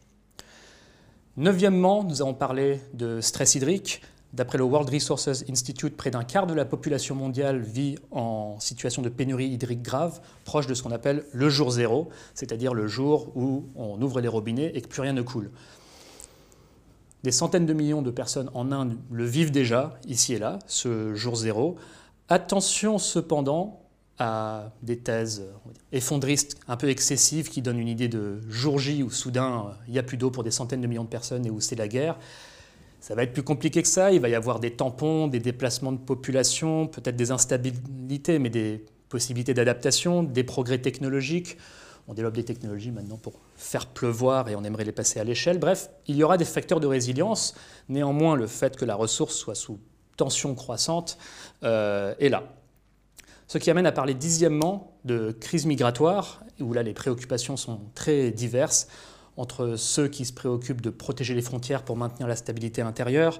Neuvièmement, 1.37 2.03
nous 2.03 2.21
avons 2.21 2.33
parlé 2.33 2.79
de 2.93 3.19
stress 3.21 3.55
hydrique. 3.55 4.01
D'après 4.33 4.57
le 4.57 4.63
World 4.63 4.89
Resources 4.89 5.43
Institute, 5.49 5.95
près 5.95 6.11
d'un 6.11 6.23
quart 6.23 6.47
de 6.47 6.53
la 6.53 6.65
population 6.65 7.15
mondiale 7.15 7.61
vit 7.61 7.97
en 8.11 8.59
situation 8.59 9.01
de 9.01 9.09
pénurie 9.09 9.47
hydrique 9.47 9.81
grave, 9.81 10.19
proche 10.43 10.67
de 10.67 10.73
ce 10.73 10.83
qu'on 10.83 10.91
appelle 10.91 11.23
le 11.31 11.49
jour 11.49 11.71
zéro, 11.71 12.09
c'est-à-dire 12.33 12.73
le 12.73 12.87
jour 12.87 13.31
où 13.35 13.65
on 13.75 14.01
ouvre 14.01 14.19
les 14.19 14.27
robinets 14.27 14.71
et 14.73 14.81
que 14.81 14.87
plus 14.87 15.01
rien 15.01 15.13
ne 15.13 15.21
coule. 15.21 15.51
Des 17.23 17.31
centaines 17.31 17.65
de 17.65 17.73
millions 17.73 18.01
de 18.01 18.11
personnes 18.11 18.49
en 18.53 18.71
Inde 18.71 18.97
le 19.09 19.25
vivent 19.25 19.51
déjà, 19.51 19.97
ici 20.07 20.33
et 20.33 20.39
là, 20.39 20.59
ce 20.67 21.15
jour 21.15 21.35
zéro. 21.35 21.75
Attention 22.27 22.97
cependant, 22.97 23.85
à 24.17 24.71
des 24.81 24.97
thèses 24.97 25.43
effondristes 25.91 26.57
un 26.67 26.77
peu 26.77 26.89
excessives 26.89 27.49
qui 27.49 27.61
donnent 27.61 27.79
une 27.79 27.87
idée 27.87 28.07
de 28.07 28.39
jour 28.49 28.79
J 28.79 29.03
où 29.03 29.11
soudain 29.11 29.75
il 29.87 29.93
n'y 29.93 29.99
a 29.99 30.03
plus 30.03 30.17
d'eau 30.17 30.31
pour 30.31 30.43
des 30.43 30.51
centaines 30.51 30.81
de 30.81 30.87
millions 30.87 31.03
de 31.03 31.09
personnes 31.09 31.45
et 31.45 31.49
où 31.49 31.59
c'est 31.59 31.75
la 31.75 31.87
guerre. 31.87 32.17
Ça 33.01 33.13
va 33.13 33.23
être 33.23 33.33
plus 33.33 33.43
compliqué 33.43 33.81
que 33.81 33.87
ça, 33.87 34.11
il 34.11 34.19
va 34.21 34.29
y 34.29 34.35
avoir 34.35 34.59
des 34.59 34.71
tampons, 34.71 35.27
des 35.27 35.39
déplacements 35.39 35.91
de 35.91 35.97
population, 35.97 36.87
peut-être 36.87 37.15
des 37.15 37.31
instabilités, 37.31 38.39
mais 38.39 38.49
des 38.49 38.85
possibilités 39.09 39.53
d'adaptation, 39.53 40.23
des 40.23 40.43
progrès 40.43 40.79
technologiques. 40.79 41.57
On 42.07 42.13
développe 42.13 42.35
des 42.35 42.45
technologies 42.45 42.91
maintenant 42.91 43.17
pour 43.17 43.33
faire 43.55 43.85
pleuvoir 43.87 44.47
et 44.49 44.55
on 44.55 44.63
aimerait 44.63 44.85
les 44.85 44.91
passer 44.91 45.19
à 45.19 45.23
l'échelle. 45.23 45.59
Bref, 45.59 45.89
il 46.07 46.15
y 46.15 46.23
aura 46.23 46.37
des 46.37 46.45
facteurs 46.45 46.79
de 46.79 46.87
résilience. 46.87 47.53
Néanmoins, 47.89 48.35
le 48.35 48.47
fait 48.47 48.77
que 48.77 48.85
la 48.85 48.95
ressource 48.95 49.35
soit 49.35 49.55
sous 49.55 49.79
tension 50.17 50.55
croissante 50.55 51.17
euh, 51.63 52.13
est 52.19 52.29
là. 52.29 52.43
Ce 53.47 53.57
qui 53.57 53.69
amène 53.69 53.85
à 53.85 53.91
parler 53.91 54.13
dixièmement 54.13 54.97
de 55.05 55.31
crise 55.39 55.65
migratoire, 55.65 56.43
où 56.59 56.73
là 56.73 56.83
les 56.83 56.93
préoccupations 56.93 57.57
sont 57.57 57.81
très 57.93 58.31
diverses, 58.31 58.87
entre 59.37 59.75
ceux 59.75 60.07
qui 60.07 60.25
se 60.25 60.33
préoccupent 60.33 60.81
de 60.81 60.89
protéger 60.89 61.33
les 61.33 61.41
frontières 61.41 61.83
pour 61.83 61.97
maintenir 61.97 62.27
la 62.27 62.35
stabilité 62.35 62.81
intérieure, 62.81 63.39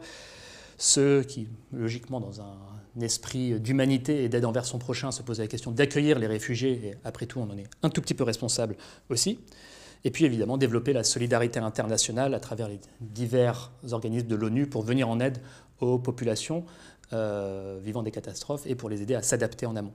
ceux 0.78 1.24
qui, 1.24 1.48
logiquement, 1.72 2.20
dans 2.20 2.42
un 2.42 3.02
esprit 3.02 3.60
d'humanité 3.60 4.24
et 4.24 4.30
d'aide 4.30 4.46
envers 4.46 4.66
son 4.66 4.78
prochain, 4.78 5.12
se 5.12 5.22
posent 5.22 5.40
la 5.40 5.48
question 5.48 5.72
d'accueillir 5.72 6.20
les 6.20 6.28
réfugiés, 6.28 6.82
et 6.84 6.96
après 7.04 7.26
tout, 7.26 7.40
on 7.40 7.50
en 7.50 7.58
est 7.58 7.68
un 7.84 7.90
tout 7.90 8.02
petit 8.02 8.14
peu 8.14 8.24
responsable 8.24 8.76
aussi. 9.10 9.40
Et 10.04 10.12
puis, 10.12 10.26
évidemment, 10.26 10.58
développer 10.58 10.94
la 10.94 11.04
solidarité 11.04 11.60
internationale 11.60 12.34
à 12.36 12.40
travers 12.40 12.68
les 12.68 12.80
divers 13.02 13.72
organismes 13.92 14.28
de 14.28 14.36
l'ONU 14.36 14.68
pour 14.68 14.84
venir 14.84 15.10
en 15.10 15.20
aide 15.20 15.40
aux 15.80 16.00
populations 16.00 16.66
euh, 17.14 17.80
vivant 17.84 18.04
des 18.04 18.12
catastrophes 18.12 18.66
et 18.66 18.76
pour 18.76 18.90
les 18.90 19.02
aider 19.02 19.16
à 19.16 19.22
s'adapter 19.22 19.66
en 19.66 19.76
amont. 19.76 19.94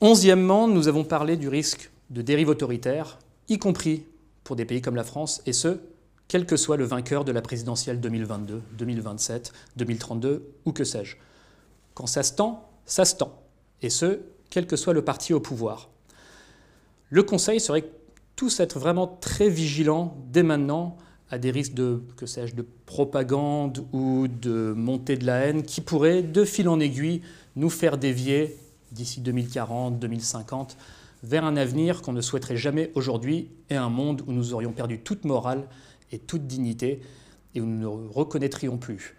Onzièmement, 0.00 0.68
nous 0.68 0.88
avons 0.88 1.04
parlé 1.04 1.36
du 1.36 1.48
risque 1.48 1.90
de 2.10 2.22
dérive 2.22 2.50
autoritaire, 2.50 3.18
y 3.48 3.58
compris 3.58 4.04
pour 4.44 4.56
des 4.56 4.64
pays 4.64 4.80
comme 4.80 4.94
la 4.94 5.04
France, 5.04 5.42
et 5.46 5.52
ce, 5.52 5.78
quel 6.28 6.46
que 6.46 6.56
soit 6.56 6.76
le 6.76 6.84
vainqueur 6.84 7.24
de 7.24 7.32
la 7.32 7.42
présidentielle 7.42 8.00
2022, 8.00 8.62
2027, 8.78 9.52
2032 9.76 10.52
ou 10.64 10.72
que 10.72 10.84
sais-je. 10.84 11.16
Quand 11.94 12.06
ça 12.06 12.22
se 12.22 12.34
tend, 12.34 12.68
ça 12.84 13.04
se 13.04 13.16
tend, 13.16 13.42
et 13.82 13.90
ce, 13.90 14.20
quel 14.50 14.66
que 14.66 14.76
soit 14.76 14.92
le 14.92 15.02
parti 15.02 15.32
au 15.32 15.40
pouvoir. 15.40 15.88
Le 17.10 17.22
conseil 17.22 17.60
serait 17.60 17.90
tous 18.36 18.60
être 18.60 18.78
vraiment 18.78 19.06
très 19.06 19.48
vigilants 19.48 20.16
dès 20.30 20.42
maintenant 20.42 20.96
à 21.30 21.38
des 21.38 21.50
risques 21.50 21.74
de, 21.74 22.02
que 22.16 22.54
de 22.54 22.66
propagande 22.86 23.84
ou 23.92 24.28
de 24.28 24.72
montée 24.76 25.16
de 25.16 25.26
la 25.26 25.38
haine 25.38 25.62
qui 25.62 25.80
pourraient, 25.80 26.22
de 26.22 26.44
fil 26.44 26.68
en 26.68 26.78
aiguille, 26.78 27.22
nous 27.56 27.70
faire 27.70 27.98
dévier 27.98 28.56
d'ici 28.92 29.20
2040, 29.20 29.98
2050, 29.98 30.76
vers 31.22 31.44
un 31.44 31.56
avenir 31.56 32.02
qu'on 32.02 32.12
ne 32.12 32.20
souhaiterait 32.20 32.56
jamais 32.56 32.92
aujourd'hui 32.94 33.48
et 33.70 33.76
un 33.76 33.88
monde 33.88 34.22
où 34.26 34.32
nous 34.32 34.54
aurions 34.54 34.72
perdu 34.72 35.00
toute 35.00 35.24
morale 35.24 35.66
et 36.12 36.18
toute 36.18 36.46
dignité 36.46 37.00
et 37.54 37.60
où 37.60 37.66
nous 37.66 37.80
ne 37.80 38.08
reconnaîtrions 38.08 38.76
plus. 38.76 39.16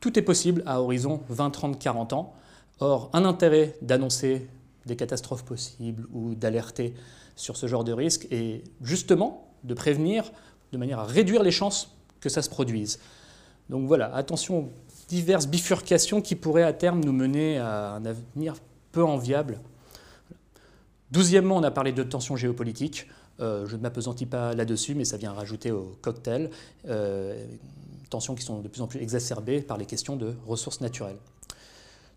Tout 0.00 0.16
est 0.18 0.22
possible 0.22 0.62
à 0.66 0.80
horizon 0.80 1.20
20, 1.28 1.50
30, 1.50 1.78
40 1.78 2.12
ans. 2.12 2.34
Or, 2.78 3.10
un 3.12 3.24
intérêt 3.24 3.76
d'annoncer 3.82 4.46
des 4.86 4.94
catastrophes 4.94 5.44
possibles 5.44 6.06
ou 6.12 6.34
d'alerter 6.36 6.94
sur 7.34 7.56
ce 7.56 7.66
genre 7.66 7.84
de 7.84 7.92
risque 7.92 8.28
est 8.30 8.62
justement 8.82 9.48
de 9.64 9.74
prévenir 9.74 10.30
de 10.72 10.78
manière 10.78 10.98
à 10.98 11.04
réduire 11.04 11.42
les 11.42 11.50
chances 11.50 11.94
que 12.20 12.28
ça 12.28 12.42
se 12.42 12.50
produise. 12.50 12.98
Donc 13.70 13.86
voilà, 13.86 14.14
attention 14.14 14.58
aux 14.58 14.72
diverses 15.08 15.46
bifurcations 15.46 16.20
qui 16.20 16.34
pourraient 16.34 16.62
à 16.62 16.72
terme 16.72 17.02
nous 17.04 17.12
mener 17.12 17.58
à 17.58 17.92
un 17.92 18.04
avenir 18.04 18.54
peu 18.92 19.04
enviable. 19.04 19.60
Douzièmement, 21.10 21.56
on 21.56 21.62
a 21.62 21.70
parlé 21.70 21.92
de 21.92 22.02
tensions 22.02 22.36
géopolitiques. 22.36 23.06
Euh, 23.40 23.66
je 23.66 23.76
ne 23.76 23.82
m'apesantis 23.82 24.26
pas 24.26 24.54
là-dessus, 24.54 24.94
mais 24.94 25.04
ça 25.04 25.16
vient 25.16 25.32
rajouter 25.32 25.70
au 25.70 25.96
cocktail. 26.02 26.50
Euh, 26.88 27.46
tensions 28.10 28.34
qui 28.34 28.42
sont 28.42 28.60
de 28.60 28.68
plus 28.68 28.82
en 28.82 28.86
plus 28.86 29.00
exacerbées 29.00 29.60
par 29.60 29.78
les 29.78 29.86
questions 29.86 30.16
de 30.16 30.34
ressources 30.46 30.80
naturelles. 30.80 31.18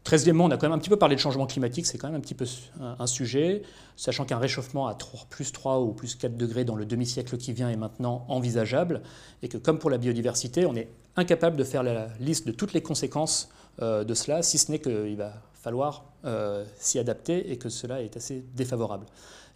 Treizièmement, 0.04 0.46
on 0.46 0.52
a 0.52 0.58
quand 0.58 0.68
même 0.68 0.76
un 0.76 0.80
petit 0.80 0.90
peu 0.90 0.98
parlé 0.98 1.16
de 1.16 1.22
changement 1.22 1.46
climatique, 1.46 1.86
c'est 1.86 2.00
quand 2.00 2.08
même 2.08 2.18
un 2.18 2.22
petit 2.22 2.34
peu 2.34 2.46
un, 2.80 3.06
sujet, 3.06 3.62
sachant 3.96 4.26
qu'un 4.26 4.40
réchauffement 4.40 4.88
à 4.88 4.96
3, 4.96 5.28
plus 5.30 5.52
3 5.52 5.80
ou 5.82 5.94
plus 5.94 6.16
4 6.16 6.36
degrés 6.36 6.66
dans 6.66 6.76
le 6.76 6.86
demi-siècle 6.86 7.38
qui 7.38 7.54
vient 7.54 7.70
est 7.70 7.76
maintenant 7.76 8.26
envisageable, 8.28 9.04
et 9.44 9.48
que 9.48 9.58
comme 9.58 9.78
pour 9.78 9.92
la 9.92 10.00
biodiversité, 10.00 10.66
on 10.66 10.76
est 10.76 10.90
incapable 11.16 11.56
de 11.56 11.64
faire 11.64 11.84
la 11.84 12.08
liste 12.20 12.48
de 12.48 12.52
toutes 12.52 12.74
les 12.74 12.82
conséquences 12.82 13.50
euh, 13.82 14.04
de 14.04 14.16
cela, 14.16 14.42
si 14.42 14.58
ce 14.58 14.72
n'est 14.72 14.80
qu'il 14.80 15.16
va 15.18 15.34
falloir 15.54 16.06
euh, 16.26 16.66
s'y 16.80 16.98
adapter 16.98 17.52
et 17.52 17.58
que 17.58 17.70
cela 17.70 18.02
est 18.02 18.18
assez 18.18 18.44
défavorable. 18.56 19.06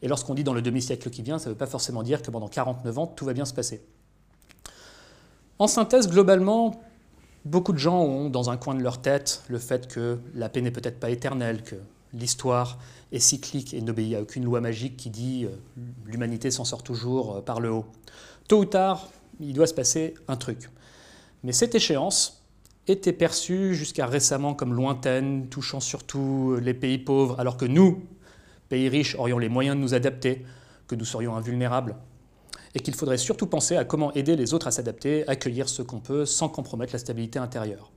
Et 0.03 0.07
lorsqu'on 0.07 0.35
dit 0.35 0.43
dans 0.43 0.53
le 0.53 0.61
demi-siècle 0.61 1.09
qui 1.09 1.23
vient, 1.23 1.39
ça 1.39 1.49
ne 1.49 1.53
veut 1.53 1.57
pas 1.57 1.65
forcément 1.65 2.03
dire 2.03 2.21
que 2.21 2.29
pendant 2.29 2.47
49 2.47 2.99
ans, 2.99 3.07
tout 3.07 3.25
va 3.25 3.33
bien 3.33 3.45
se 3.45 3.53
passer. 3.53 3.83
En 5.57 5.67
synthèse, 5.67 6.07
globalement, 6.07 6.81
Beaucoup 7.45 7.73
de 7.73 7.77
gens 7.77 8.01
ont 8.01 8.29
dans 8.31 8.49
un 8.49 8.57
coin 8.57 8.73
de 8.73 8.81
leur 8.81 8.99
tête 8.99 9.43
le 9.49 9.59
fait 9.59 9.87
que 9.87 10.17
la 10.33 10.49
paix 10.49 10.61
n'est 10.61 10.71
peut-être 10.71 10.99
pas 10.99 11.11
éternelle, 11.11 11.61
que 11.61 11.75
l'histoire 12.11 12.79
est 13.11 13.19
cyclique 13.19 13.75
et 13.75 13.81
n'obéit 13.81 14.15
à 14.15 14.21
aucune 14.23 14.43
loi 14.43 14.61
magique 14.61 14.97
qui 14.97 15.11
dit 15.11 15.45
euh, 15.45 15.49
l'humanité 16.07 16.49
s'en 16.49 16.65
sort 16.65 16.81
toujours 16.81 17.35
euh, 17.35 17.41
par 17.41 17.59
le 17.59 17.69
haut. 17.69 17.85
Tôt 18.47 18.61
ou 18.61 18.65
tard, 18.65 19.09
il 19.39 19.53
doit 19.53 19.67
se 19.67 19.75
passer 19.75 20.15
un 20.27 20.37
truc. 20.37 20.71
Mais 21.43 21.51
cette 21.51 21.75
échéance 21.75 22.43
était 22.87 23.13
perçue 23.13 23.75
jusqu'à 23.75 24.07
récemment 24.07 24.55
comme 24.55 24.73
lointaine, 24.73 25.47
touchant 25.47 25.79
surtout 25.79 26.57
les 26.59 26.73
pays 26.73 26.97
pauvres, 26.97 27.39
alors 27.39 27.57
que 27.57 27.65
nous, 27.65 28.05
pays 28.69 28.89
riches, 28.89 29.15
aurions 29.19 29.37
les 29.37 29.49
moyens 29.49 29.75
de 29.75 29.81
nous 29.81 29.93
adapter, 29.93 30.43
que 30.87 30.95
nous 30.95 31.05
serions 31.05 31.35
invulnérables 31.35 31.95
et 32.75 32.79
qu'il 32.81 32.93
faudrait 32.93 33.17
surtout 33.17 33.47
penser 33.47 33.77
à 33.77 33.85
comment 33.85 34.13
aider 34.13 34.35
les 34.35 34.53
autres 34.53 34.67
à 34.67 34.71
s'adapter, 34.71 35.27
accueillir 35.27 35.69
ce 35.69 35.81
qu'on 35.81 36.01
peut 36.01 36.25
sans 36.25 36.49
compromettre 36.49 36.93
la 36.93 36.99
stabilité 36.99 37.39
intérieure. 37.39 37.91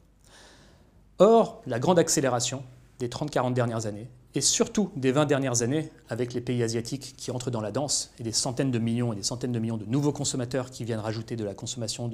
Or, 1.18 1.60
la 1.66 1.80
grande 1.80 1.98
accélération 1.98 2.62
des 3.00 3.08
30-40 3.08 3.52
dernières 3.52 3.86
années, 3.86 4.08
et 4.34 4.40
surtout 4.40 4.90
des 4.94 5.10
20 5.10 5.26
dernières 5.26 5.62
années 5.62 5.90
avec 6.08 6.32
les 6.32 6.40
pays 6.40 6.62
asiatiques 6.62 7.14
qui 7.16 7.30
entrent 7.32 7.50
dans 7.50 7.60
la 7.60 7.72
danse, 7.72 8.12
et 8.20 8.22
des 8.22 8.32
centaines 8.32 8.70
de 8.70 8.78
millions 8.78 9.12
et 9.12 9.16
des 9.16 9.22
centaines 9.24 9.52
de 9.52 9.58
millions 9.58 9.76
de 9.76 9.84
nouveaux 9.84 10.12
consommateurs 10.12 10.70
qui 10.70 10.84
viennent 10.84 11.00
rajouter 11.00 11.34
de 11.34 11.44
la 11.44 11.54
consommation 11.54 12.10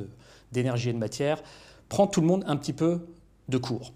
d'énergie 0.52 0.88
et 0.88 0.92
de 0.94 0.98
matière, 0.98 1.42
prend 1.90 2.06
tout 2.06 2.22
le 2.22 2.26
monde 2.26 2.44
un 2.46 2.56
petit 2.56 2.72
peu 2.72 3.00
de 3.48 3.58
court. 3.58 3.92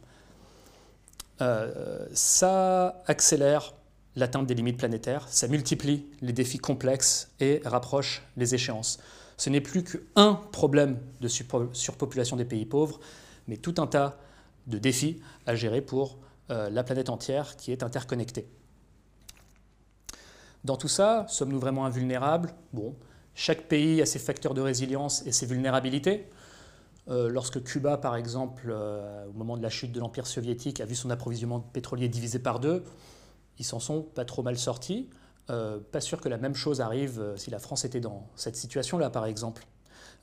Euh, 1.40 2.06
ça 2.12 3.02
accélère 3.06 3.72
l'atteinte 4.18 4.46
des 4.46 4.54
limites 4.54 4.76
planétaires, 4.76 5.26
ça 5.28 5.48
multiplie 5.48 6.06
les 6.20 6.32
défis 6.32 6.58
complexes 6.58 7.30
et 7.40 7.60
rapproche 7.64 8.22
les 8.36 8.54
échéances. 8.54 8.98
Ce 9.36 9.50
n'est 9.50 9.60
plus 9.60 9.84
qu'un 9.84 10.34
problème 10.34 10.98
de 11.20 11.28
surpopulation 11.28 12.36
des 12.36 12.44
pays 12.44 12.66
pauvres, 12.66 13.00
mais 13.46 13.56
tout 13.56 13.74
un 13.78 13.86
tas 13.86 14.18
de 14.66 14.78
défis 14.78 15.20
à 15.46 15.54
gérer 15.54 15.80
pour 15.80 16.18
euh, 16.50 16.68
la 16.70 16.82
planète 16.82 17.08
entière 17.08 17.56
qui 17.56 17.72
est 17.72 17.82
interconnectée. 17.82 18.48
Dans 20.64 20.76
tout 20.76 20.88
ça, 20.88 21.24
sommes-nous 21.28 21.60
vraiment 21.60 21.86
invulnérables? 21.86 22.52
Bon, 22.72 22.94
chaque 23.34 23.68
pays 23.68 24.02
a 24.02 24.06
ses 24.06 24.18
facteurs 24.18 24.54
de 24.54 24.60
résilience 24.60 25.24
et 25.24 25.32
ses 25.32 25.46
vulnérabilités. 25.46 26.28
Euh, 27.08 27.28
lorsque 27.30 27.62
Cuba, 27.62 27.96
par 27.96 28.16
exemple, 28.16 28.66
euh, 28.68 29.26
au 29.28 29.32
moment 29.32 29.56
de 29.56 29.62
la 29.62 29.70
chute 29.70 29.92
de 29.92 30.00
l'Empire 30.00 30.26
soviétique, 30.26 30.80
a 30.80 30.84
vu 30.84 30.94
son 30.94 31.10
approvisionnement 31.10 31.60
pétrolier 31.60 32.08
divisé 32.08 32.38
par 32.38 32.58
deux, 32.60 32.84
ils 33.58 33.64
s'en 33.64 33.80
sont 33.80 34.02
pas 34.02 34.24
trop 34.24 34.42
mal 34.42 34.58
sortis. 34.58 35.08
Euh, 35.50 35.78
pas 35.92 36.00
sûr 36.00 36.20
que 36.20 36.28
la 36.28 36.36
même 36.36 36.54
chose 36.54 36.80
arrive 36.80 37.20
euh, 37.20 37.36
si 37.36 37.50
la 37.50 37.58
France 37.58 37.84
était 37.84 38.00
dans 38.00 38.26
cette 38.36 38.56
situation-là, 38.56 39.08
par 39.10 39.24
exemple. 39.26 39.66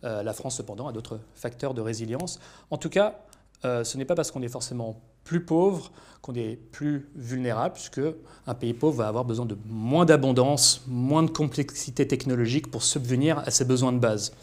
Euh, 0.03 0.21
la 0.21 0.33
France, 0.33 0.57
cependant, 0.57 0.87
a 0.87 0.91
d'autres 0.91 1.19
facteurs 1.33 1.73
de 1.73 1.81
résilience. 1.81 2.39
En 2.69 2.77
tout 2.77 2.89
cas, 2.89 3.19
ce 3.63 3.97
n'est 3.97 4.05
pas 4.05 4.13
parce 4.13 4.29
qu'on 4.29 4.43
est 4.43 4.47
forcément 4.47 5.01
plus 5.23 5.43
pauvre 5.43 5.91
qu'on 6.21 6.35
est 6.35 6.55
plus 6.55 7.09
vulnérable, 7.15 7.73
puisque 7.73 8.01
un 8.45 8.53
pays 8.53 8.75
pauvre 8.75 8.97
va 8.97 9.07
avoir 9.07 9.25
besoin 9.25 9.47
de 9.47 9.57
moins 9.65 10.05
d'abondance, 10.05 10.83
moins 10.85 11.23
de 11.23 11.31
complexité 11.31 12.07
technologique 12.07 12.69
pour 12.69 12.83
subvenir 12.83 13.39
à 13.39 13.49
ses 13.49 13.65
besoins 13.65 13.91
de 13.91 13.97
base. 13.97 14.33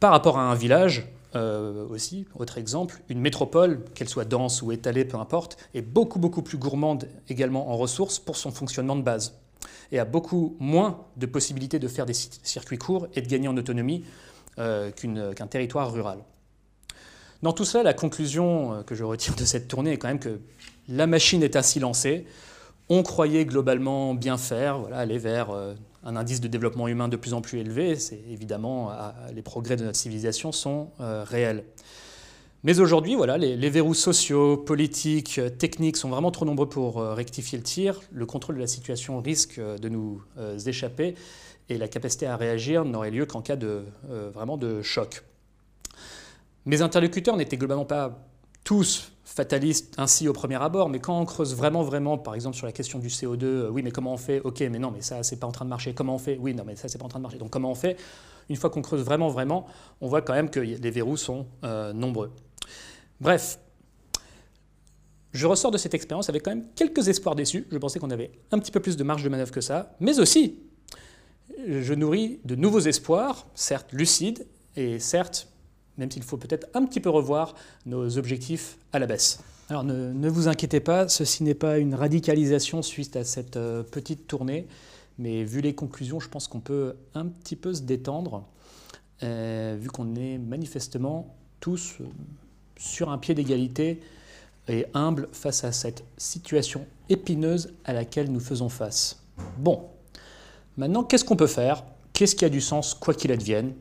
Par 0.00 0.10
rapport 0.10 0.38
à 0.38 0.50
un 0.50 0.54
village, 0.54 1.12
euh, 1.34 1.86
aussi, 1.88 2.26
autre 2.34 2.56
exemple, 2.56 3.02
une 3.08 3.20
métropole, 3.20 3.84
qu'elle 3.94 4.08
soit 4.08 4.24
dense 4.24 4.62
ou 4.62 4.72
étalée, 4.72 5.04
peu 5.04 5.18
importe, 5.18 5.58
est 5.74 5.82
beaucoup 5.82 6.18
beaucoup 6.18 6.42
plus 6.42 6.56
gourmande 6.56 7.08
également 7.28 7.70
en 7.70 7.76
ressources 7.76 8.18
pour 8.18 8.36
son 8.36 8.50
fonctionnement 8.50 8.96
de 8.96 9.02
base 9.02 9.38
et 9.92 9.98
a 9.98 10.04
beaucoup 10.04 10.56
moins 10.58 11.04
de 11.16 11.26
possibilités 11.26 11.78
de 11.78 11.88
faire 11.88 12.06
des 12.06 12.14
circuits 12.14 12.78
courts 12.78 13.08
et 13.14 13.20
de 13.20 13.28
gagner 13.28 13.48
en 13.48 13.56
autonomie 13.56 14.04
euh, 14.58 14.90
qu'un 14.90 15.46
territoire 15.46 15.92
rural. 15.92 16.18
Dans 17.42 17.52
tout 17.52 17.64
ça, 17.64 17.82
la 17.82 17.94
conclusion 17.94 18.74
euh, 18.74 18.82
que 18.82 18.94
je 18.94 19.04
retire 19.04 19.34
de 19.34 19.44
cette 19.44 19.68
tournée 19.68 19.92
est 19.92 19.98
quand 19.98 20.08
même 20.08 20.18
que 20.18 20.40
la 20.88 21.06
machine 21.06 21.42
est 21.42 21.56
ainsi 21.56 21.78
lancée. 21.78 22.26
On 22.88 23.02
croyait 23.02 23.44
globalement 23.44 24.14
bien 24.14 24.38
faire, 24.38 24.78
voilà, 24.78 24.98
aller 24.98 25.18
vers 25.18 25.50
un 26.08 26.16
indice 26.16 26.40
de 26.40 26.48
développement 26.48 26.88
humain 26.88 27.08
de 27.08 27.16
plus 27.16 27.34
en 27.34 27.42
plus 27.42 27.58
élevé, 27.58 27.96
c'est 27.96 28.20
évidemment 28.30 28.90
les 29.34 29.42
progrès 29.42 29.76
de 29.76 29.84
notre 29.84 29.98
civilisation 29.98 30.52
sont 30.52 30.90
euh, 31.00 31.22
réels. 31.22 31.64
Mais 32.64 32.80
aujourd'hui, 32.80 33.14
voilà, 33.14 33.36
les, 33.38 33.56
les, 33.56 33.70
verrous 33.70 33.94
sociaux, 33.94 34.56
politiques, 34.56 35.40
techniques 35.58 35.96
sont 35.96 36.08
vraiment 36.08 36.30
trop 36.32 36.44
nombreux 36.44 36.68
pour 36.68 36.96
rectifier 36.96 37.56
le 37.56 37.62
tir. 37.62 38.00
Le 38.10 38.26
contrôle 38.26 38.56
de 38.56 38.60
la 38.60 38.66
situation 38.66 39.20
risque 39.20 39.60
de 39.60 39.88
nous 39.88 40.22
échapper 40.66 41.14
et 41.68 41.78
la 41.78 41.86
capacité 41.86 42.26
à 42.26 42.36
réagir 42.36 42.84
n'aurait 42.84 43.12
lieu 43.12 43.26
qu'en 43.26 43.42
cas 43.42 43.54
de, 43.54 43.84
vraiment 44.34 44.56
de 44.56 44.82
choc. 44.82 45.22
Mes 46.66 46.82
interlocuteurs 46.82 47.36
n'étaient 47.36 47.56
globalement 47.56 47.84
pas 47.84 48.28
tous 48.68 49.12
fatalistes 49.24 49.94
ainsi 49.96 50.28
au 50.28 50.34
premier 50.34 50.56
abord, 50.56 50.90
mais 50.90 50.98
quand 50.98 51.18
on 51.18 51.24
creuse 51.24 51.56
vraiment, 51.56 51.82
vraiment, 51.82 52.18
par 52.18 52.34
exemple 52.34 52.54
sur 52.54 52.66
la 52.66 52.72
question 52.72 52.98
du 52.98 53.08
CO2, 53.08 53.44
euh, 53.44 53.68
oui, 53.70 53.82
mais 53.82 53.90
comment 53.90 54.12
on 54.12 54.18
fait? 54.18 54.40
Ok, 54.40 54.60
mais 54.60 54.78
non, 54.78 54.90
mais 54.90 55.00
ça, 55.00 55.22
c'est 55.22 55.36
pas 55.36 55.46
en 55.46 55.52
train 55.52 55.64
de 55.64 55.70
marcher. 55.70 55.94
Comment 55.94 56.16
on 56.16 56.18
fait? 56.18 56.36
Oui, 56.38 56.52
non, 56.52 56.64
mais 56.66 56.76
ça, 56.76 56.86
c'est 56.86 56.98
pas 56.98 57.06
en 57.06 57.08
train 57.08 57.18
de 57.18 57.22
marcher. 57.22 57.38
Donc, 57.38 57.48
comment 57.48 57.70
on 57.70 57.74
fait? 57.74 57.96
Une 58.50 58.56
fois 58.56 58.68
qu'on 58.68 58.82
creuse 58.82 59.00
vraiment, 59.02 59.30
vraiment, 59.30 59.64
on 60.02 60.08
voit 60.08 60.20
quand 60.20 60.34
même 60.34 60.50
que 60.50 60.60
les 60.60 60.90
verrous 60.90 61.16
sont 61.16 61.46
euh, 61.64 61.94
nombreux. 61.94 62.30
Bref, 63.22 63.58
je 65.32 65.46
ressors 65.46 65.70
de 65.70 65.78
cette 65.78 65.94
expérience 65.94 66.28
avec 66.28 66.42
quand 66.42 66.50
même 66.50 66.66
quelques 66.74 67.08
espoirs 67.08 67.36
déçus. 67.36 67.66
Je 67.72 67.78
pensais 67.78 67.98
qu'on 67.98 68.10
avait 68.10 68.32
un 68.52 68.58
petit 68.58 68.70
peu 68.70 68.80
plus 68.80 68.98
de 68.98 69.02
marge 69.02 69.24
de 69.24 69.30
manœuvre 69.30 69.50
que 69.50 69.62
ça, 69.62 69.96
mais 69.98 70.20
aussi, 70.20 70.58
je 71.66 71.94
nourris 71.94 72.38
de 72.44 72.54
nouveaux 72.54 72.80
espoirs, 72.80 73.46
certes 73.54 73.94
lucides 73.94 74.46
et 74.76 74.98
certes 74.98 75.48
même 75.98 76.10
s'il 76.10 76.22
faut 76.22 76.36
peut-être 76.36 76.68
un 76.74 76.84
petit 76.86 77.00
peu 77.00 77.10
revoir 77.10 77.54
nos 77.84 78.16
objectifs 78.16 78.78
à 78.92 78.98
la 78.98 79.06
baisse. 79.06 79.40
Alors 79.68 79.84
ne, 79.84 80.28
vous 80.30 80.48
inquiétez 80.48 80.80
pas, 80.80 81.08
ceci 81.08 81.42
n'est 81.42 81.54
pas 81.54 81.76
une 81.78 81.94
radicalisation 81.94 82.80
suite 82.80 83.16
à 83.16 83.24
cette 83.24 83.58
euh, 83.58 83.82
petite 83.82 84.26
tournée, 84.26 84.66
mais 85.18 85.44
vu 85.44 85.60
les 85.60 85.74
conclusions, 85.74 86.20
je 86.20 86.28
pense 86.30 86.48
qu'on 86.48 86.60
peut 86.60 86.94
un 87.14 87.26
petit 87.26 87.56
peu 87.56 87.74
se 87.74 87.82
détendre, 87.82 88.44
euh, 89.22 89.76
vu 89.78 89.88
qu'on 89.88 90.14
est 90.14 90.38
manifestement 90.38 91.34
tous 91.60 91.96
euh, 92.00 92.04
sur 92.78 93.10
un 93.10 93.18
pied 93.18 93.34
d'égalité 93.34 94.00
et 94.68 94.86
humble 94.94 95.28
face 95.32 95.64
à 95.64 95.72
cette 95.72 96.02
situation 96.16 96.86
épineuse 97.10 97.72
à 97.84 97.92
laquelle 97.92 98.32
nous 98.32 98.40
faisons 98.40 98.70
face. 98.70 99.22
Bon, 99.58 99.82
maintenant 100.78 101.04
qu'est-ce 101.04 101.24
qu'on 101.24 101.36
peut 101.36 101.46
faire? 101.46 101.84
Qu'est-ce 102.14 102.36
qui 102.36 102.46
a 102.46 102.48
du 102.48 102.62
sens 102.62 102.94
quoi 102.94 103.12
qu'il 103.12 103.32
advienne, 103.32 103.74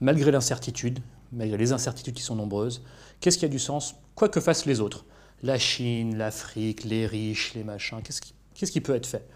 malgré 0.00 0.30
l'incertitude? 0.30 1.00
Mais 1.32 1.46
il 1.46 1.50
y 1.50 1.54
a 1.54 1.56
les 1.56 1.72
incertitudes 1.72 2.14
qui 2.14 2.22
sont 2.22 2.36
nombreuses. 2.36 2.82
Qu'est-ce 3.20 3.38
qui 3.38 3.44
a 3.44 3.48
du 3.48 3.58
sens? 3.58 3.96
Quoi 4.14 4.28
que 4.28 4.40
fassent 4.40 4.66
les 4.66 4.80
autres 4.80 5.04
La 5.42 5.58
Chine, 5.58 6.16
l'Afrique, 6.16 6.84
les 6.84 7.06
riches, 7.06 7.54
les 7.54 7.64
machins, 7.64 8.00
qu'est-ce 8.02 8.72
qui, 8.72 8.80
peut 8.80 8.94
être 8.94 9.06
fait? 9.06 9.26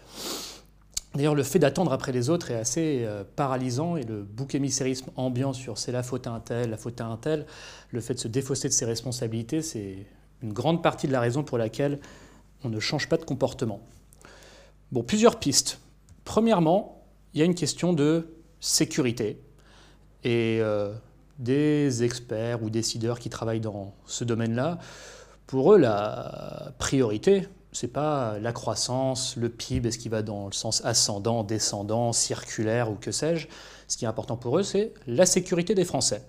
D'ailleurs, 1.15 1.35
le 1.35 1.43
fait 1.43 1.59
d'attendre 1.59 1.91
après 1.91 2.11
les 2.11 2.29
autres 2.29 2.51
est 2.51 2.55
assez 2.55 3.03
euh, 3.03 3.23
paralysant 3.35 3.97
et 3.97 4.03
le 4.03 4.21
bouc 4.21 4.53
émissérisme 4.53 5.09
ambiant 5.15 5.53
sur 5.53 5.77
c'est 5.77 5.91
la 5.91 6.03
faute 6.03 6.27
à 6.27 6.31
un 6.31 6.39
tel, 6.39 6.69
la 6.69 6.77
faute 6.77 7.01
à 7.01 7.05
un 7.05 7.17
tel, 7.17 7.45
le 7.91 8.01
fait 8.01 8.13
de 8.13 8.19
se 8.19 8.27
défausser 8.27 8.67
de 8.67 8.73
ses 8.73 8.85
responsabilités, 8.85 9.61
c'est 9.61 10.05
une 10.43 10.53
grande 10.53 10.83
partie 10.83 11.07
de 11.07 11.11
la 11.11 11.19
raison 11.19 11.43
pour 11.43 11.57
laquelle 11.57 11.99
on 12.63 12.69
ne 12.69 12.79
change 12.79 13.09
pas 13.09 13.17
de 13.17 13.23
comportement. 13.23 13.81
Bon, 14.91 15.03
plusieurs 15.03 15.39
pistes. 15.39 15.79
Premièrement, 16.23 17.03
il 17.33 17.39
y 17.39 17.41
a 17.41 17.45
une 17.45 17.55
question 17.55 17.93
de 17.93 18.37
sécurité. 18.59 19.41
Et 20.23 20.59
euh, 20.61 20.93
des 21.39 22.03
experts 22.03 22.63
ou 22.63 22.69
décideurs 22.69 23.19
qui 23.19 23.29
travaillent 23.29 23.61
dans 23.61 23.93
ce 24.05 24.23
domaine-là, 24.23 24.79
pour 25.45 25.73
eux, 25.73 25.77
la 25.77 26.73
priorité, 26.77 27.47
ce 27.71 27.85
n'est 27.85 27.91
pas 27.91 28.37
la 28.39 28.51
croissance, 28.51 29.37
le 29.37 29.49
PIB, 29.49 29.87
est-ce 29.87 29.97
qui 29.97 30.09
va 30.09 30.21
dans 30.21 30.47
le 30.47 30.51
sens 30.51 30.83
ascendant, 30.83 31.43
descendant, 31.43 32.11
circulaire 32.11 32.91
ou 32.91 32.95
que 32.95 33.11
sais-je. 33.11 33.47
Ce 33.87 33.97
qui 33.97 34.05
est 34.05 34.07
important 34.07 34.35
pour 34.35 34.57
eux, 34.57 34.63
c'est 34.63 34.93
la 35.05 35.25
sécurité 35.25 35.73
des 35.75 35.85
Français. 35.85 36.23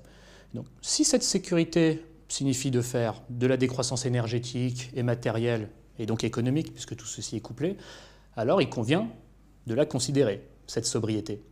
Donc, 0.55 0.67
si 0.83 1.05
cette 1.05 1.23
sécurité 1.23 2.05
signifie 2.29 2.71
de 2.71 2.81
faire 2.81 3.23
de 3.31 3.47
la 3.47 3.57
décroissance 3.57 4.07
énergétique 4.07 4.91
et 4.95 5.03
matérielle, 5.03 5.69
et 5.99 6.07
donc 6.07 6.23
économique, 6.23 6.73
puisque 6.73 6.95
tout 6.95 7.07
ceci 7.07 7.37
est 7.37 7.41
couplé, 7.41 7.77
alors 8.37 8.63
il 8.63 8.69
convient 8.69 9.09
de 9.67 9.75
la 9.75 9.85
considérer, 9.85 10.49
cette 10.67 10.87
sobriété. 10.87 11.43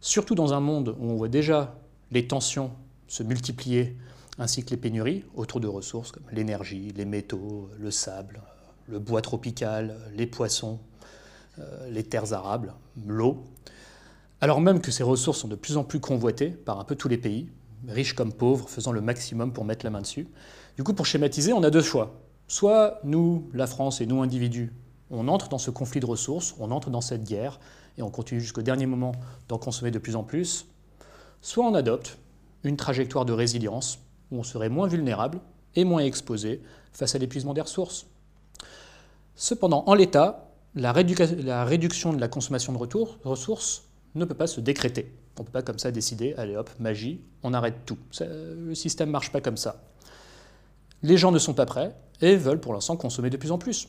Surtout 0.00 0.34
dans 0.34 0.52
un 0.52 0.60
monde 0.60 0.94
où 0.98 1.10
on 1.10 1.16
voit 1.16 1.28
déjà 1.28 1.78
les 2.10 2.26
tensions 2.26 2.72
se 3.08 3.22
multiplier, 3.22 3.96
ainsi 4.38 4.64
que 4.64 4.70
les 4.70 4.76
pénuries 4.76 5.24
autour 5.34 5.60
de 5.60 5.68
ressources 5.68 6.12
comme 6.12 6.24
l'énergie, 6.32 6.92
les 6.96 7.04
métaux, 7.04 7.70
le 7.78 7.90
sable, 7.90 8.42
le 8.88 8.98
bois 8.98 9.22
tropical, 9.22 9.96
les 10.14 10.26
poissons, 10.26 10.78
euh, 11.58 11.90
les 11.90 12.02
terres 12.02 12.32
arables, 12.32 12.74
l'eau, 13.06 13.44
alors 14.40 14.60
même 14.60 14.80
que 14.80 14.90
ces 14.90 15.02
ressources 15.02 15.38
sont 15.38 15.48
de 15.48 15.56
plus 15.56 15.76
en 15.76 15.84
plus 15.84 16.00
convoitées 16.00 16.50
par 16.50 16.78
un 16.78 16.84
peu 16.84 16.94
tous 16.94 17.08
les 17.08 17.16
pays, 17.16 17.48
riches 17.88 18.12
comme 18.12 18.32
pauvres, 18.32 18.68
faisant 18.68 18.92
le 18.92 19.00
maximum 19.00 19.52
pour 19.52 19.64
mettre 19.64 19.84
la 19.84 19.90
main 19.90 20.02
dessus. 20.02 20.28
Du 20.76 20.84
coup, 20.84 20.92
pour 20.92 21.06
schématiser, 21.06 21.52
on 21.52 21.62
a 21.62 21.70
deux 21.70 21.82
choix. 21.82 22.20
Soit 22.48 23.00
nous, 23.02 23.48
la 23.54 23.66
France 23.66 24.00
et 24.00 24.06
nous, 24.06 24.22
individus, 24.22 24.72
on 25.10 25.28
entre 25.28 25.48
dans 25.48 25.58
ce 25.58 25.70
conflit 25.70 26.00
de 26.00 26.06
ressources, 26.06 26.54
on 26.58 26.70
entre 26.70 26.90
dans 26.90 27.00
cette 27.00 27.24
guerre, 27.24 27.58
et 27.96 28.02
on 28.02 28.10
continue 28.10 28.40
jusqu'au 28.40 28.62
dernier 28.62 28.86
moment 28.86 29.12
d'en 29.48 29.58
consommer 29.58 29.90
de 29.90 29.98
plus 29.98 30.16
en 30.16 30.22
plus, 30.22 30.66
soit 31.40 31.64
on 31.64 31.74
adopte 31.74 32.18
une 32.66 32.76
trajectoire 32.76 33.24
de 33.24 33.32
résilience 33.32 33.98
où 34.30 34.38
on 34.38 34.42
serait 34.42 34.68
moins 34.68 34.88
vulnérable 34.88 35.40
et 35.74 35.84
moins 35.84 36.02
exposé 36.02 36.62
face 36.92 37.14
à 37.14 37.18
l'épuisement 37.18 37.54
des 37.54 37.60
ressources. 37.60 38.06
Cependant, 39.34 39.84
en 39.86 39.94
l'état, 39.94 40.50
la, 40.74 40.92
réduction 40.92 42.12
de 42.12 42.20
la 42.20 42.28
consommation 42.28 42.72
de 42.72 42.78
ressources 43.28 43.84
ne 44.14 44.24
peut 44.24 44.34
pas 44.34 44.46
se 44.46 44.60
décréter. 44.60 45.12
On 45.38 45.42
ne 45.42 45.46
peut 45.46 45.52
pas 45.52 45.62
comme 45.62 45.78
ça 45.78 45.90
décider, 45.90 46.34
allez 46.38 46.56
hop, 46.56 46.70
magie, 46.80 47.20
on 47.42 47.52
arrête 47.52 47.84
tout. 47.84 47.98
le 48.20 48.74
système 48.74 49.08
ne 49.08 49.12
marche 49.12 49.30
pas 49.30 49.40
comme 49.40 49.58
ça. 49.58 49.82
Les 51.02 51.18
gens 51.18 51.30
ne 51.30 51.38
sont 51.38 51.52
pas 51.52 51.66
prêts 51.66 51.94
et 52.22 52.36
veulent 52.36 52.60
pour 52.60 52.72
l'instant 52.72 52.96
consommer 52.96 53.28
de 53.28 53.36
plus 53.36 53.52
en 53.52 53.58
plus. 53.58 53.88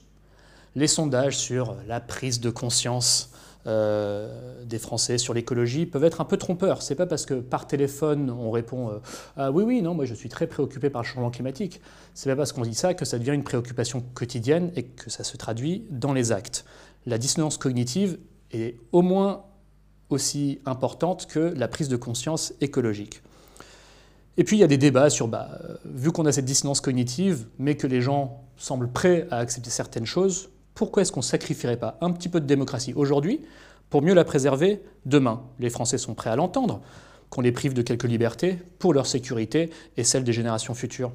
Les 0.75 0.87
sondages 0.87 1.37
sur 1.37 1.75
la 1.87 2.01
prise 2.01 2.41
de 2.41 2.49
conscience 2.49 3.31
euh, 3.67 4.63
des 4.65 4.79
Français 4.79 5.17
sur 5.17 5.33
l'écologie 5.33 5.85
peuvent 5.85 6.03
être 6.03 6.21
un 6.21 6.25
peu 6.25 6.37
trompeurs. 6.37 6.81
C'est 6.81 6.95
pas 6.95 7.05
parce 7.05 7.25
que 7.25 7.35
par 7.35 7.67
téléphone 7.67 8.29
on 8.29 8.51
répond 8.51 8.89
euh, 8.89 8.99
ah 9.35 9.51
oui 9.51 9.63
oui 9.63 9.81
non 9.81 9.93
moi 9.93 10.05
je 10.05 10.13
suis 10.13 10.29
très 10.29 10.47
préoccupé 10.47 10.89
par 10.89 11.01
le 11.01 11.07
changement 11.07 11.31
climatique. 11.31 11.81
C'est 12.13 12.29
pas 12.29 12.35
parce 12.35 12.53
qu'on 12.53 12.61
dit 12.61 12.75
ça 12.75 12.93
que 12.93 13.05
ça 13.05 13.19
devient 13.19 13.33
une 13.33 13.43
préoccupation 13.43 14.03
quotidienne 14.13 14.71
et 14.75 14.83
que 14.83 15.09
ça 15.09 15.23
se 15.23 15.37
traduit 15.37 15.85
dans 15.89 16.13
les 16.13 16.31
actes. 16.31 16.65
La 17.05 17.17
dissonance 17.17 17.57
cognitive 17.57 18.17
est 18.51 18.77
au 18.91 19.01
moins 19.01 19.43
aussi 20.09 20.59
importante 20.65 21.27
que 21.27 21.39
la 21.39 21.67
prise 21.67 21.89
de 21.89 21.97
conscience 21.97 22.53
écologique. 22.61 23.21
Et 24.37 24.43
puis 24.43 24.55
il 24.55 24.59
y 24.59 24.63
a 24.63 24.67
des 24.67 24.77
débats 24.77 25.09
sur, 25.09 25.27
bah, 25.27 25.59
euh, 25.63 25.75
vu 25.85 26.11
qu'on 26.11 26.25
a 26.25 26.31
cette 26.31 26.45
dissonance 26.45 26.79
cognitive, 26.79 27.47
mais 27.57 27.75
que 27.75 27.87
les 27.87 28.01
gens 28.01 28.43
semblent 28.55 28.91
prêts 28.91 29.27
à 29.31 29.37
accepter 29.39 29.71
certaines 29.71 30.05
choses, 30.05 30.49
pourquoi 30.77 31.01
est-ce 31.01 31.11
qu'on 31.11 31.21
ne 31.21 31.25
sacrifierait 31.25 31.77
pas 31.77 31.97
un 32.01 32.11
petit 32.11 32.29
peu 32.29 32.39
de 32.39 32.45
démocratie 32.45 32.93
aujourd'hui 32.93 33.41
pour 33.89 34.03
mieux 34.03 34.13
la 34.13 34.23
préserver 34.23 34.83
demain? 35.07 35.41
Les 35.59 35.71
Français 35.71 35.97
sont 35.97 36.13
prêts 36.13 36.29
à 36.29 36.35
l'entendre, 36.35 36.81
qu'on 37.31 37.41
les 37.41 37.51
prive 37.51 37.73
de 37.73 37.81
quelques 37.81 38.03
libertés 38.03 38.59
pour 38.77 38.93
leur 38.93 39.07
sécurité 39.07 39.71
et 39.97 40.03
celle 40.03 40.23
des 40.23 40.33
générations 40.33 40.75
futures. 40.75 41.11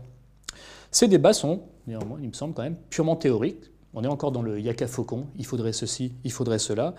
Ces 0.91 1.07
débats 1.07 1.33
sont, 1.33 1.63
néanmoins, 1.87 2.19
il 2.21 2.29
me 2.29 2.33
semble 2.33 2.55
quand 2.55 2.65
même, 2.65 2.75
purement 2.91 3.15
théoriques. 3.15 3.71
On 3.95 4.03
est 4.03 4.09
encore 4.09 4.33
dans 4.33 4.43
le 4.43 4.59
yaka 4.59 4.89
faucon, 4.89 5.29
il 5.39 5.47
faudrait 5.47 5.73
ceci, 5.73 6.13
il 6.25 6.33
faudrait 6.33 6.59
cela. 6.59 6.97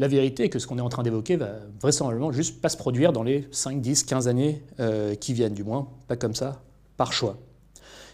La 0.00 0.08
vérité 0.08 0.42
est 0.44 0.48
que 0.48 0.58
ce 0.58 0.66
qu'on 0.66 0.78
est 0.78 0.82
en 0.82 0.88
train 0.88 1.04
d'évoquer 1.04 1.36
va 1.36 1.52
vraisemblablement 1.80 2.32
juste 2.32 2.60
pas 2.60 2.70
se 2.70 2.76
produire 2.76 3.12
dans 3.12 3.22
les 3.22 3.46
5, 3.52 3.80
10, 3.80 4.02
15 4.02 4.26
années 4.26 4.64
euh, 4.80 5.14
qui 5.14 5.32
viennent, 5.32 5.54
du 5.54 5.62
moins 5.62 5.86
pas 6.08 6.16
comme 6.16 6.34
ça, 6.34 6.60
par 6.96 7.12
choix. 7.12 7.38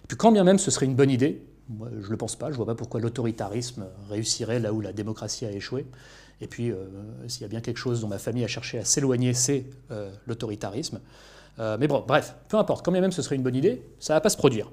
Et 0.04 0.06
puis 0.06 0.18
quand 0.18 0.32
bien 0.32 0.44
même 0.44 0.58
ce 0.58 0.70
serait 0.70 0.84
une 0.84 0.96
bonne 0.96 1.10
idée, 1.10 1.42
je 1.78 2.06
ne 2.06 2.10
le 2.10 2.16
pense 2.16 2.36
pas. 2.36 2.46
Je 2.46 2.52
ne 2.52 2.56
vois 2.56 2.66
pas 2.66 2.74
pourquoi 2.74 3.00
l'autoritarisme 3.00 3.86
réussirait 4.08 4.60
là 4.60 4.72
où 4.72 4.80
la 4.80 4.92
démocratie 4.92 5.46
a 5.46 5.52
échoué. 5.52 5.86
Et 6.40 6.46
puis, 6.46 6.70
euh, 6.70 6.76
s'il 7.28 7.42
y 7.42 7.44
a 7.44 7.48
bien 7.48 7.60
quelque 7.60 7.76
chose 7.76 8.00
dont 8.00 8.08
ma 8.08 8.18
famille 8.18 8.44
a 8.44 8.48
cherché 8.48 8.78
à 8.78 8.84
s'éloigner, 8.84 9.34
c'est 9.34 9.66
euh, 9.90 10.10
l'autoritarisme. 10.26 11.00
Euh, 11.58 11.76
mais 11.78 11.86
bon, 11.86 12.02
bref, 12.06 12.34
peu 12.48 12.56
importe. 12.56 12.84
Quand 12.84 12.92
même 12.92 13.12
ce 13.12 13.22
serait 13.22 13.36
une 13.36 13.42
bonne 13.42 13.56
idée, 13.56 13.82
ça 13.98 14.14
ne 14.14 14.16
va 14.16 14.20
pas 14.20 14.30
se 14.30 14.36
produire. 14.36 14.70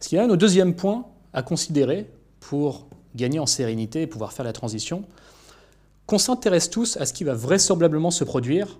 Ce 0.00 0.08
qui 0.08 0.16
est 0.16 0.20
un 0.20 0.28
deuxième 0.36 0.74
point 0.74 1.06
à 1.32 1.42
considérer 1.42 2.08
pour 2.40 2.88
gagner 3.16 3.40
en 3.40 3.46
sérénité 3.46 4.02
et 4.02 4.06
pouvoir 4.06 4.32
faire 4.32 4.44
la 4.44 4.52
transition, 4.52 5.04
qu'on 6.06 6.18
s'intéresse 6.18 6.70
tous 6.70 6.96
à 6.98 7.06
ce 7.06 7.12
qui 7.12 7.24
va 7.24 7.34
vraisemblablement 7.34 8.10
se 8.10 8.24
produire 8.24 8.78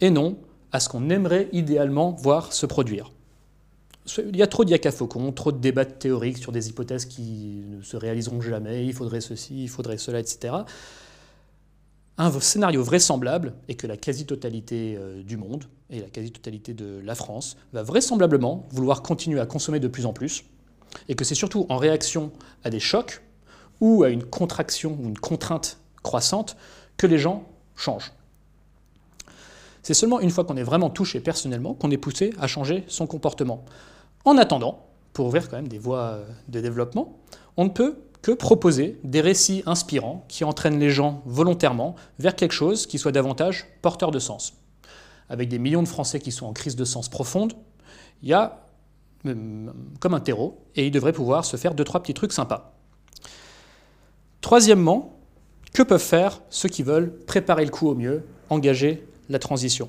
et 0.00 0.10
non 0.10 0.38
à 0.72 0.78
ce 0.78 0.88
qu'on 0.88 1.10
aimerait 1.10 1.48
idéalement 1.52 2.12
voir 2.12 2.52
se 2.52 2.66
produire. 2.66 3.10
Il 4.18 4.36
y 4.36 4.42
a 4.42 4.46
trop 4.46 4.64
de 4.64 5.30
trop 5.30 5.52
de 5.52 5.58
débats 5.58 5.84
théoriques 5.84 6.38
sur 6.38 6.52
des 6.52 6.68
hypothèses 6.68 7.06
qui 7.06 7.62
ne 7.68 7.82
se 7.82 7.96
réaliseront 7.96 8.40
jamais, 8.40 8.86
il 8.86 8.92
faudrait 8.92 9.20
ceci, 9.20 9.64
il 9.64 9.68
faudrait 9.68 9.98
cela, 9.98 10.20
etc. 10.20 10.54
Un 12.18 12.38
scénario 12.40 12.82
vraisemblable 12.82 13.54
est 13.68 13.74
que 13.74 13.86
la 13.86 13.96
quasi-totalité 13.96 14.96
euh, 14.98 15.22
du 15.22 15.36
monde 15.36 15.64
et 15.88 16.00
la 16.00 16.08
quasi-totalité 16.08 16.74
de 16.74 17.00
la 17.02 17.14
France 17.14 17.56
va 17.72 17.82
vraisemblablement 17.82 18.68
vouloir 18.70 19.02
continuer 19.02 19.40
à 19.40 19.46
consommer 19.46 19.80
de 19.80 19.88
plus 19.88 20.06
en 20.06 20.12
plus, 20.12 20.44
et 21.08 21.14
que 21.14 21.24
c'est 21.24 21.34
surtout 21.34 21.66
en 21.68 21.76
réaction 21.76 22.32
à 22.64 22.70
des 22.70 22.80
chocs 22.80 23.22
ou 23.80 24.02
à 24.02 24.10
une 24.10 24.24
contraction 24.24 24.98
ou 25.00 25.08
une 25.08 25.18
contrainte 25.18 25.78
croissante 26.02 26.56
que 26.96 27.06
les 27.06 27.18
gens 27.18 27.48
changent. 27.76 28.12
C'est 29.82 29.94
seulement 29.94 30.20
une 30.20 30.30
fois 30.30 30.44
qu'on 30.44 30.56
est 30.56 30.62
vraiment 30.62 30.90
touché 30.90 31.20
personnellement 31.20 31.74
qu'on 31.74 31.90
est 31.90 31.96
poussé 31.96 32.34
à 32.38 32.46
changer 32.46 32.84
son 32.86 33.06
comportement. 33.06 33.64
En 34.24 34.36
attendant, 34.38 34.86
pour 35.12 35.26
ouvrir 35.26 35.48
quand 35.48 35.56
même 35.56 35.68
des 35.68 35.78
voies 35.78 36.20
de 36.48 36.60
développement, 36.60 37.18
on 37.56 37.64
ne 37.64 37.70
peut 37.70 37.96
que 38.22 38.32
proposer 38.32 38.98
des 39.02 39.20
récits 39.20 39.62
inspirants 39.66 40.24
qui 40.28 40.44
entraînent 40.44 40.78
les 40.78 40.90
gens 40.90 41.22
volontairement 41.24 41.94
vers 42.18 42.36
quelque 42.36 42.52
chose 42.52 42.86
qui 42.86 42.98
soit 42.98 43.12
davantage 43.12 43.66
porteur 43.82 44.10
de 44.10 44.18
sens. 44.18 44.54
Avec 45.28 45.48
des 45.48 45.58
millions 45.58 45.82
de 45.82 45.88
Français 45.88 46.20
qui 46.20 46.32
sont 46.32 46.46
en 46.46 46.52
crise 46.52 46.76
de 46.76 46.84
sens 46.84 47.08
profonde, 47.08 47.54
il 48.22 48.28
y 48.28 48.34
a 48.34 48.66
euh, 49.26 49.70
comme 50.00 50.14
un 50.14 50.20
terreau 50.20 50.64
et 50.76 50.86
il 50.86 50.90
devrait 50.90 51.12
pouvoir 51.12 51.44
se 51.44 51.56
faire 51.56 51.74
deux, 51.74 51.84
trois 51.84 52.02
petits 52.02 52.14
trucs 52.14 52.32
sympas. 52.32 52.74
Troisièmement, 54.40 55.16
que 55.72 55.82
peuvent 55.82 56.00
faire 56.02 56.40
ceux 56.50 56.68
qui 56.68 56.82
veulent 56.82 57.16
préparer 57.26 57.64
le 57.64 57.70
coup 57.70 57.88
au 57.88 57.94
mieux, 57.94 58.24
engager 58.48 59.06
la 59.28 59.38
transition? 59.38 59.88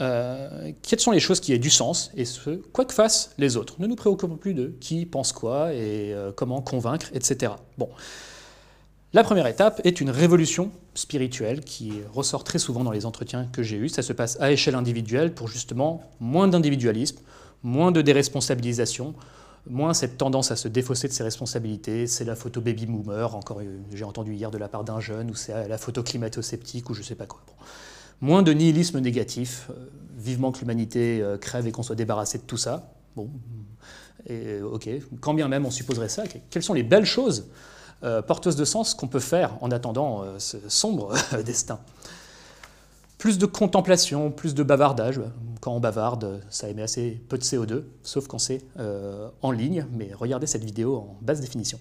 Euh, 0.00 0.72
quelles 0.82 1.00
sont 1.00 1.12
les 1.12 1.20
choses 1.20 1.38
qui 1.40 1.52
aient 1.52 1.58
du 1.58 1.70
sens 1.70 2.10
et 2.16 2.24
ce, 2.24 2.50
quoi 2.72 2.84
que 2.84 2.92
fassent 2.92 3.32
les 3.38 3.56
autres. 3.56 3.76
Ne 3.78 3.86
nous 3.86 3.94
préoccupons 3.94 4.36
plus 4.36 4.54
de 4.54 4.74
qui 4.80 5.06
pense 5.06 5.32
quoi 5.32 5.72
et 5.72 6.12
euh, 6.12 6.32
comment 6.34 6.60
convaincre, 6.62 7.06
etc. 7.14 7.52
Bon. 7.78 7.88
La 9.12 9.22
première 9.22 9.46
étape 9.46 9.80
est 9.84 10.00
une 10.00 10.10
révolution 10.10 10.72
spirituelle 10.94 11.60
qui 11.60 11.92
ressort 12.12 12.42
très 12.42 12.58
souvent 12.58 12.82
dans 12.82 12.90
les 12.90 13.06
entretiens 13.06 13.46
que 13.52 13.62
j'ai 13.62 13.76
eus. 13.76 13.88
Ça 13.88 14.02
se 14.02 14.12
passe 14.12 14.36
à 14.40 14.50
échelle 14.50 14.74
individuelle 14.74 15.32
pour 15.32 15.46
justement 15.46 16.02
moins 16.18 16.48
d'individualisme, 16.48 17.18
moins 17.62 17.92
de 17.92 18.02
déresponsabilisation, 18.02 19.14
moins 19.70 19.94
cette 19.94 20.18
tendance 20.18 20.50
à 20.50 20.56
se 20.56 20.66
défausser 20.66 21.06
de 21.06 21.12
ses 21.12 21.22
responsabilités. 21.22 22.08
C'est 22.08 22.24
la 22.24 22.34
photo 22.34 22.60
baby 22.60 22.86
boomer, 22.86 23.36
encore 23.36 23.60
euh, 23.60 23.78
j'ai 23.92 24.04
entendu 24.04 24.34
hier 24.34 24.50
de 24.50 24.58
la 24.58 24.66
part 24.66 24.82
d'un 24.82 24.98
jeune, 24.98 25.30
ou 25.30 25.36
c'est 25.36 25.68
la 25.68 25.78
photo 25.78 26.02
climato-sceptique, 26.02 26.90
ou 26.90 26.94
je 26.94 27.02
sais 27.02 27.14
pas 27.14 27.26
quoi. 27.26 27.40
Bon 27.46 27.54
moins 28.20 28.42
de 28.42 28.52
nihilisme 28.52 29.00
négatif. 29.00 29.68
Euh, 29.70 29.90
vivement 30.16 30.52
que 30.52 30.60
l'humanité 30.60 31.20
euh, 31.20 31.36
crève 31.36 31.66
et 31.66 31.72
qu'on 31.72 31.82
soit 31.82 31.96
débarrassé 31.96 32.38
de 32.38 32.44
tout 32.44 32.56
ça. 32.56 32.90
Bon, 33.14 33.28
et, 34.26 34.60
ok, 34.62 34.88
quand 35.20 35.34
bien 35.34 35.48
même 35.48 35.66
on 35.66 35.70
supposerait 35.70 36.08
ça, 36.08 36.24
quelles 36.50 36.62
sont 36.62 36.72
les 36.72 36.82
belles 36.82 37.04
choses 37.04 37.48
euh, 38.02 38.22
porteuses 38.22 38.56
de 38.56 38.64
sens 38.64 38.94
qu'on 38.94 39.06
peut 39.06 39.20
faire 39.20 39.58
en 39.60 39.70
attendant 39.70 40.24
ce 40.38 40.56
sombre 40.68 41.12
destin? 41.44 41.78
Plus 43.18 43.38
de 43.38 43.46
contemplation, 43.46 44.30
plus 44.30 44.54
de 44.54 44.62
bavardage. 44.62 45.20
Quand 45.60 45.72
on 45.72 45.80
bavarde, 45.80 46.40
ça 46.48 46.68
émet 46.68 46.82
assez 46.82 47.22
peu 47.28 47.36
de 47.38 47.42
CO2, 47.42 47.84
sauf 48.02 48.26
quand 48.26 48.38
c'est 48.38 48.62
en 49.40 49.50
ligne, 49.50 49.86
mais 49.92 50.10
regardez 50.14 50.46
cette 50.46 50.64
vidéo 50.64 50.96
en 50.96 51.18
basse 51.22 51.40
définition. 51.40 51.78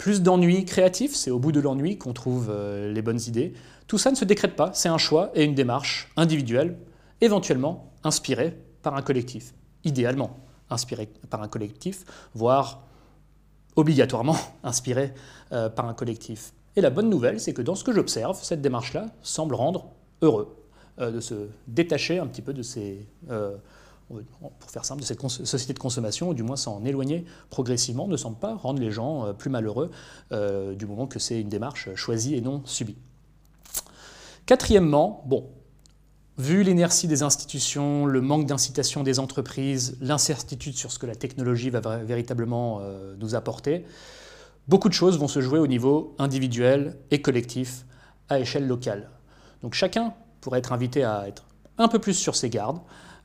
Plus 0.00 0.22
d'ennui 0.22 0.64
créatif, 0.64 1.14
c'est 1.14 1.30
au 1.30 1.38
bout 1.38 1.52
de 1.52 1.60
l'ennui 1.60 1.98
qu'on 1.98 2.14
trouve 2.14 2.50
les 2.50 3.02
bonnes 3.02 3.20
idées. 3.26 3.52
Tout 3.86 3.98
ça 3.98 4.10
ne 4.10 4.16
se 4.16 4.24
décrète 4.24 4.56
pas, 4.56 4.70
c'est 4.72 4.88
un 4.88 4.96
choix 4.96 5.30
et 5.34 5.44
une 5.44 5.54
démarche 5.54 6.08
individuelle, 6.16 6.78
éventuellement 7.20 7.92
inspirée 8.02 8.56
par 8.80 8.94
un 8.96 9.02
collectif, 9.02 9.52
idéalement 9.84 10.38
inspirée 10.70 11.10
par 11.28 11.42
un 11.42 11.48
collectif, 11.48 12.04
voire 12.34 12.82
obligatoirement 13.76 14.36
inspirée 14.62 15.12
euh, 15.52 15.68
par 15.68 15.86
un 15.86 15.94
collectif. 15.94 16.54
Et 16.76 16.80
la 16.80 16.90
bonne 16.90 17.10
nouvelle, 17.10 17.38
c'est 17.38 17.52
que 17.52 17.62
dans 17.62 17.74
ce 17.74 17.84
que 17.84 17.92
j'observe, 17.92 18.38
cette 18.42 18.62
démarche-là 18.62 19.06
semble 19.22 19.54
rendre 19.54 19.90
heureux 20.22 20.56
euh, 20.98 21.10
de 21.10 21.20
se 21.20 21.48
détacher 21.66 22.18
un 22.18 22.26
petit 22.26 22.42
peu 22.42 22.54
de 22.54 22.62
ces, 22.62 23.06
euh, 23.30 23.56
pour 24.58 24.70
faire 24.70 24.84
simple, 24.84 25.02
de 25.02 25.06
cette 25.06 25.20
société 25.28 25.72
de 25.72 25.78
consommation, 25.78 26.30
ou 26.30 26.34
du 26.34 26.42
moins 26.42 26.56
s'en 26.56 26.84
éloigner 26.84 27.24
progressivement, 27.48 28.08
ne 28.08 28.16
semble 28.16 28.36
pas 28.36 28.54
rendre 28.54 28.80
les 28.80 28.90
gens 28.90 29.32
plus 29.34 29.50
malheureux 29.50 29.90
du 30.30 30.86
moment 30.86 31.06
que 31.06 31.18
c'est 31.18 31.40
une 31.40 31.48
démarche 31.48 31.94
choisie 31.94 32.34
et 32.34 32.40
non 32.40 32.62
subie. 32.64 32.96
Quatrièmement, 34.46 35.22
bon, 35.26 35.48
vu 36.40 36.62
l'inertie 36.62 37.06
des 37.06 37.22
institutions, 37.22 38.06
le 38.06 38.20
manque 38.20 38.46
d'incitation 38.46 39.02
des 39.02 39.20
entreprises, 39.20 39.96
l'incertitude 40.00 40.74
sur 40.74 40.90
ce 40.90 40.98
que 40.98 41.06
la 41.06 41.14
technologie 41.14 41.70
va 41.70 41.80
véritablement 41.98 42.80
euh, 42.80 43.14
nous 43.18 43.34
apporter, 43.34 43.84
beaucoup 44.66 44.88
de 44.88 44.94
choses 44.94 45.18
vont 45.18 45.28
se 45.28 45.40
jouer 45.40 45.58
au 45.58 45.66
niveau 45.66 46.16
individuel 46.18 46.96
et 47.10 47.20
collectif 47.20 47.84
à 48.28 48.40
échelle 48.40 48.66
locale. 48.66 49.10
Donc 49.62 49.74
chacun 49.74 50.14
pourrait 50.40 50.60
être 50.60 50.72
invité 50.72 51.04
à 51.04 51.28
être 51.28 51.44
un 51.78 51.88
peu 51.88 51.98
plus 51.98 52.14
sur 52.14 52.34
ses 52.34 52.48
gardes, 52.48 52.80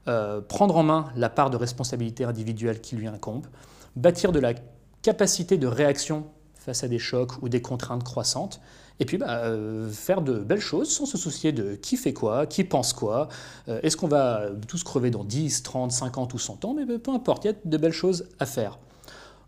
euh, 0.08 0.42
prendre 0.42 0.78
en 0.78 0.84
main 0.84 1.06
la 1.16 1.30
part 1.30 1.50
de 1.50 1.58
responsabilité 1.58 2.24
individuelle 2.24 2.82
qui 2.82 2.96
lui 2.96 3.08
incombe, 3.08 3.48
bâtir 3.96 4.32
de 4.32 4.40
la 4.40 4.54
capacité 5.02 5.58
de 5.58 5.68
réaction 5.68 6.26
face 6.54 6.84
à 6.84 6.88
des 6.88 7.00
chocs 7.00 7.42
ou 7.42 7.50
des 7.50 7.62
contraintes 7.62 8.04
croissantes, 8.04 8.62
et 9.00 9.06
puis 9.06 9.18
bah, 9.18 9.40
euh, 9.46 9.90
faire 9.90 10.22
de 10.22 10.40
belles 10.40 10.60
choses 10.60 10.90
sans 10.90 11.06
se 11.06 11.18
soucier 11.18 11.52
de 11.52 11.76
qui 11.76 11.98
fait 11.98 12.14
quoi, 12.14 12.46
qui 12.46 12.64
pense 12.64 12.94
quoi, 12.94 13.30
euh, 13.68 13.80
est-ce 13.84 13.98
qu'on 13.98 14.08
va 14.08 14.48
tous 14.68 14.84
crever 14.84 15.12
dans 15.12 15.24
10, 15.24 15.64
30, 15.64 15.92
50 15.92 16.34
ou 16.34 16.40
100 16.40 16.66
ans, 16.66 16.74
mais 16.76 16.98
peu 16.98 17.12
importe, 17.12 17.46
il 17.46 17.48
y 17.48 17.52
a 17.52 17.56
de 17.64 17.78
belles 17.78 17.92
choses 17.92 18.30
à 18.40 18.46
faire. 18.46 18.80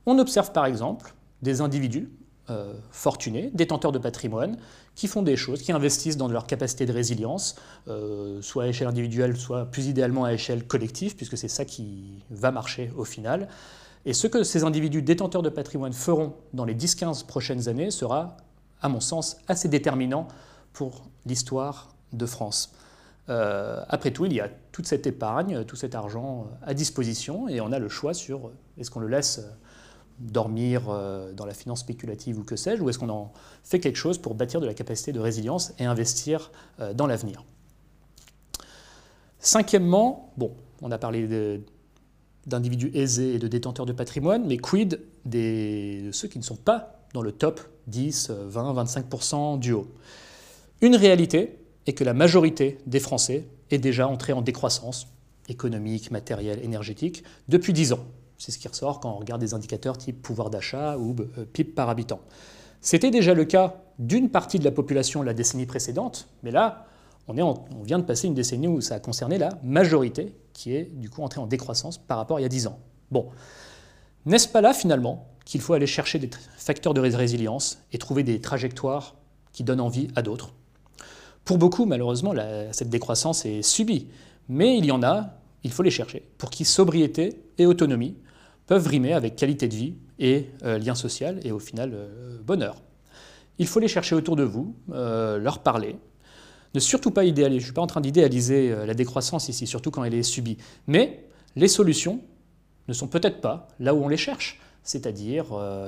On 0.06 0.20
observe 0.20 0.52
par 0.52 0.66
exemple 0.66 1.14
des 1.42 1.62
individus 1.62 2.10
euh, 2.50 2.74
fortunés, 2.92 3.52
détenteurs 3.54 3.92
de 3.92 4.00
patrimoine, 4.00 4.58
qui 4.96 5.08
font 5.08 5.22
des 5.22 5.36
choses, 5.36 5.62
qui 5.62 5.72
investissent 5.72 6.18
dans 6.18 6.28
leur 6.28 6.48
capacité 6.48 6.86
de 6.86 6.94
résilience, 6.94 7.56
soit 8.42 8.64
à 8.64 8.68
échelle 8.68 8.88
individuelle, 8.88 9.38
soit 9.38 9.66
plus 9.66 9.88
idéalement 9.88 10.24
à 10.24 10.34
échelle 10.34 10.66
collective, 10.66 11.16
puisque 11.16 11.38
c'est 11.38 11.48
ça 11.48 11.66
qui 11.66 12.24
va 12.32 12.52
marcher 12.52 12.92
au 12.98 13.06
final. 13.06 13.48
Et 14.06 14.14
ce 14.14 14.26
que 14.26 14.42
ces 14.42 14.64
individus 14.64 15.04
détenteurs 15.04 15.44
de 15.44 15.50
patrimoine 15.50 15.94
feront 15.94 16.34
dans 16.54 16.66
les 16.66 16.74
10-15 16.74 17.28
prochaines 17.28 17.70
années 17.70 17.92
sera 17.92 18.38
à 18.82 18.90
mon 18.90 19.00
sens, 19.00 19.38
assez 19.48 19.68
déterminant 19.68 20.28
pour 20.74 21.04
l'histoire 21.26 21.90
de 22.14 22.26
France. 22.26 22.74
Euh, 23.30 23.84
après 23.90 24.12
tout, 24.12 24.26
il 24.26 24.34
y 24.34 24.40
a 24.40 24.50
toute 24.72 24.88
cette 24.88 25.08
épargne, 25.08 25.66
tout 25.66 25.76
cet 25.76 25.96
argent 25.96 26.48
à 26.66 26.74
disposition, 26.74 27.50
et 27.50 27.60
on 27.60 27.72
a 27.72 27.80
le 27.80 27.90
choix 27.90 28.14
sur 28.14 28.52
est-ce 28.78 28.90
qu'on 28.90 29.00
le 29.00 29.08
laisse 29.08 29.42
dormir 30.20 30.90
euh, 30.90 31.32
dans 31.34 31.46
la 31.46 31.54
finance 31.54 31.82
spéculative 31.82 32.40
ou 32.40 32.44
que 32.44 32.56
sais-je, 32.56 32.82
ou 32.82 32.90
est-ce 32.90 33.00
qu'on 33.00 33.10
en 33.10 33.32
fait 33.64 33.80
quelque 33.80 33.98
chose 33.98 34.18
pour 34.18 34.36
bâtir 34.36 34.62
de 34.62 34.66
la 34.66 34.74
capacité 34.74 35.12
de 35.12 35.20
résilience 35.20 35.74
et 35.80 35.86
investir 35.86 36.52
euh, 36.80 36.94
dans 36.94 37.08
l'avenir? 37.08 37.44
Cinquièmement, 39.40 40.34
bon, 40.38 40.52
on 40.82 40.92
a 40.92 40.98
parlé 40.98 41.62
d'individus 42.46 42.92
aisés 42.94 43.36
et 43.36 43.40
de 43.40 43.48
détenteurs 43.48 43.86
de 43.86 43.94
patrimoine, 43.94 44.46
mais 44.46 44.58
quid 44.58 45.00
de 45.26 46.12
ceux 46.12 46.28
qui 46.28 46.40
ne 46.40 46.44
sont 46.44 46.56
pas 46.56 47.04
dans 47.14 47.22
le 47.22 47.32
top 47.32 47.62
10, 47.88 48.32
20, 48.32 48.84
25% 48.84 49.60
du 49.60 49.74
haut? 49.74 49.88
Une 50.82 50.96
réalité 50.96 51.60
est 51.86 51.94
que 51.94 52.04
la 52.04 52.14
majorité 52.14 52.80
des 52.88 53.00
Français 53.00 53.48
est 53.70 53.78
déjà 53.78 54.08
entrée 54.08 54.34
en 54.34 54.42
décroissance 54.42 55.08
économique, 55.50 56.12
matérielle, 56.12 56.64
énergétique 56.64 57.24
depuis 57.48 57.74
10 57.74 57.94
ans. 57.94 58.06
C'est 58.38 58.52
ce 58.52 58.60
qui 58.60 58.68
ressort 58.68 59.00
quand 59.00 59.12
on 59.12 59.18
regarde 59.18 59.42
des 59.42 59.54
indicateurs 59.54 59.98
type 59.98 60.22
pouvoir 60.22 60.50
d'achat 60.50 60.98
ou 60.98 61.16
euh, 61.38 61.46
PIB 61.46 61.72
par 61.72 61.90
habitant. 61.90 62.20
C'était 62.82 63.12
déjà 63.12 63.34
le 63.34 63.46
cas 63.46 63.76
d'une 64.00 64.30
partie 64.30 64.60
de 64.60 64.64
la 64.64 64.72
population 64.72 65.24
la 65.24 65.34
décennie 65.34 65.66
précédente, 65.66 66.28
mais 66.44 66.52
là, 66.52 66.86
on, 67.28 67.84
vient 67.84 68.00
de 68.00 68.04
passer 68.04 68.28
une 68.28 68.34
décennie 68.34 68.68
où 68.68 68.80
ça 68.80 68.96
a 68.96 69.00
concerné 69.00 69.38
la 69.38 69.50
majorité 69.64 70.34
qui 70.54 70.76
est 70.76 70.84
du 70.84 71.10
coup 71.10 71.22
entrée 71.22 71.42
en 71.42 71.48
décroissance 71.48 71.98
par 71.98 72.18
rapport 72.18 72.38
à 72.38 72.40
il 72.40 72.44
y 72.44 72.46
a 72.46 72.50
10 72.50 72.68
ans. 72.68 72.80
Bon, 73.12 73.28
n'est-ce 74.26 74.48
pas 74.48 74.62
là 74.62 74.74
finalement 74.74 75.28
qu'il 75.44 75.62
faut 75.62 75.74
aller 75.74 75.88
chercher 75.88 76.20
des 76.20 76.30
facteurs 76.58 76.94
de 76.94 77.02
résilience 77.02 77.80
et 77.92 77.98
trouver 77.98 78.24
des 78.24 78.40
trajectoires 78.40 79.16
qui 79.52 79.64
donnent 79.64 79.82
envie 79.82 80.08
à 80.16 80.22
d'autres? 80.22 80.54
Pour 81.44 81.58
beaucoup, 81.58 81.86
malheureusement, 81.86 82.34
cette 82.72 82.90
décroissance 82.90 83.46
est 83.46 83.62
subie, 83.62 84.08
mais 84.50 84.78
il 84.78 84.86
y 84.86 84.92
en 84.92 85.04
a, 85.04 85.30
il 85.64 85.72
faut 85.72 85.84
les 85.84 85.92
chercher, 85.92 86.28
pour 86.38 86.50
qui 86.50 86.66
sobriété 86.66 87.42
et 87.58 87.66
autonomie 87.66 88.16
peuvent 88.68 88.88
rimer 88.88 89.14
avec 89.14 89.36
qualité 89.36 89.68
de 89.68 89.76
vie 89.76 89.96
et 90.20 90.50
euh, 90.64 90.78
lien 90.78 90.94
social 90.94 91.40
et 91.44 91.52
au 91.52 91.60
final 91.60 91.92
euh, 91.94 92.38
bonheur. 92.44 92.76
Il 93.58 93.66
faut 93.66 93.80
les 93.80 93.88
chercher 93.88 94.14
autour 94.14 94.36
de 94.36 94.44
vous, 94.44 94.76
euh, 94.92 95.40
leur 95.40 95.60
parler. 95.60 95.98
Ne 96.76 96.80
surtout 96.80 97.12
pas 97.12 97.24
idéaliser, 97.24 97.60
je 97.60 97.64
ne 97.64 97.68
suis 97.68 97.74
pas 97.74 97.82
en 97.82 97.88
train 97.88 98.02
d'idéaliser 98.02 98.76
la 98.86 98.94
décroissance 98.94 99.50
ici, 99.50 99.66
surtout 99.66 99.90
quand 99.90 100.04
elle 100.04 100.14
est 100.14 100.22
subie, 100.22 100.58
mais 100.86 101.24
les 101.56 101.70
solutions 101.70 102.20
ne 102.88 102.94
sont 102.94 103.08
peut-être 103.08 103.42
pas 103.42 103.70
là 103.80 103.96
où 103.96 104.04
on 104.04 104.08
les 104.08 104.18
cherche 104.18 104.60
c'est-à-dire 104.84 105.48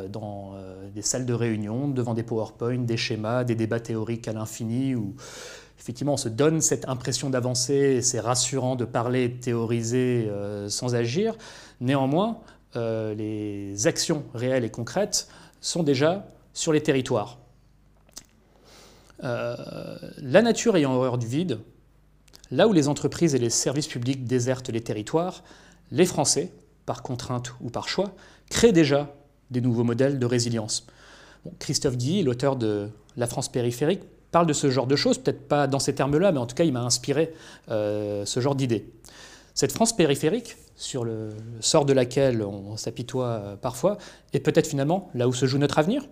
dans 0.09 0.55
des 0.93 1.01
salles 1.01 1.25
de 1.25 1.33
réunion, 1.33 1.87
devant 1.87 2.13
des 2.13 2.23
PowerPoint, 2.23 2.79
des 2.79 2.97
schémas, 2.97 3.45
des 3.45 3.55
débats 3.55 3.79
théoriques 3.79 4.27
à 4.27 4.33
l'infini, 4.33 4.93
où 4.93 5.15
effectivement 5.79 6.15
on 6.15 6.17
se 6.17 6.27
donne 6.27 6.59
cette 6.59 6.89
impression 6.89 7.29
d'avancer, 7.29 8.01
c'est 8.01 8.19
rassurant 8.19 8.75
de 8.75 8.83
parler 8.83 9.29
de 9.29 9.37
théoriser 9.39 10.29
sans 10.67 10.95
agir. 10.95 11.37
Néanmoins, 11.79 12.41
les 12.75 13.87
actions 13.87 14.23
réelles 14.33 14.63
et 14.63 14.69
concrètes 14.69 15.27
sont 15.61 15.83
déjà 15.83 16.27
sur 16.53 16.71
les 16.71 16.81
territoires. 16.81 17.39
la 19.21 20.41
nature 20.41 20.75
ayant 20.75 20.93
horreur 20.93 21.17
du 21.17 21.27
vide, 21.27 21.59
là 22.51 22.67
où 22.67 22.73
les 22.73 22.87
entreprises 22.87 23.35
et 23.35 23.39
les 23.39 23.49
services 23.49 23.87
publics 23.87 24.25
désertent 24.25 24.69
les 24.69 24.81
territoires, 24.81 25.43
les 25.91 26.05
Français, 26.05 26.51
par 26.85 27.03
contrainte 27.03 27.53
ou 27.61 27.69
par 27.69 27.87
choix, 27.87 28.13
crée 28.49 28.71
déjà 28.71 29.15
des 29.51 29.61
nouveaux 29.61 29.83
modèles 29.83 30.19
de 30.19 30.25
résilience. 30.25 30.87
Christophe 31.59 31.97
Guy, 31.97 32.23
l'auteur 32.23 32.55
de 32.55 32.89
La 33.17 33.27
France 33.27 33.49
périphérique, 33.49 34.01
parle 34.31 34.45
de 34.45 34.53
ce 34.53 34.69
genre 34.69 34.87
de 34.87 34.95
choses, 34.95 35.17
peut-être 35.17 35.47
pas 35.47 35.67
dans 35.67 35.79
ces 35.79 35.95
termes-là, 35.95 36.31
mais 36.31 36.39
en 36.39 36.45
tout 36.45 36.55
cas, 36.55 36.63
il 36.63 36.73
m'a 36.73 36.81
inspiré 36.81 37.33
euh, 37.69 38.25
ce 38.25 38.39
genre 38.39 38.55
d'idée. 38.55 38.91
Cette 39.53 39.71
France 39.71 39.95
périphérique 39.95 40.57
sur 40.79 41.03
le 41.03 41.29
sort 41.59 41.83
de 41.83 41.91
laquelle 41.91 42.41
on 42.41 42.77
s'apitoie 42.77 43.57
parfois, 43.61 43.97
est 44.33 44.39
peut-être 44.39 44.65
finalement 44.65 45.09
là 45.13 45.27
où 45.27 45.33
se 45.33 45.45
joue 45.45 45.57
notre 45.57 45.77
avenir. 45.77 46.03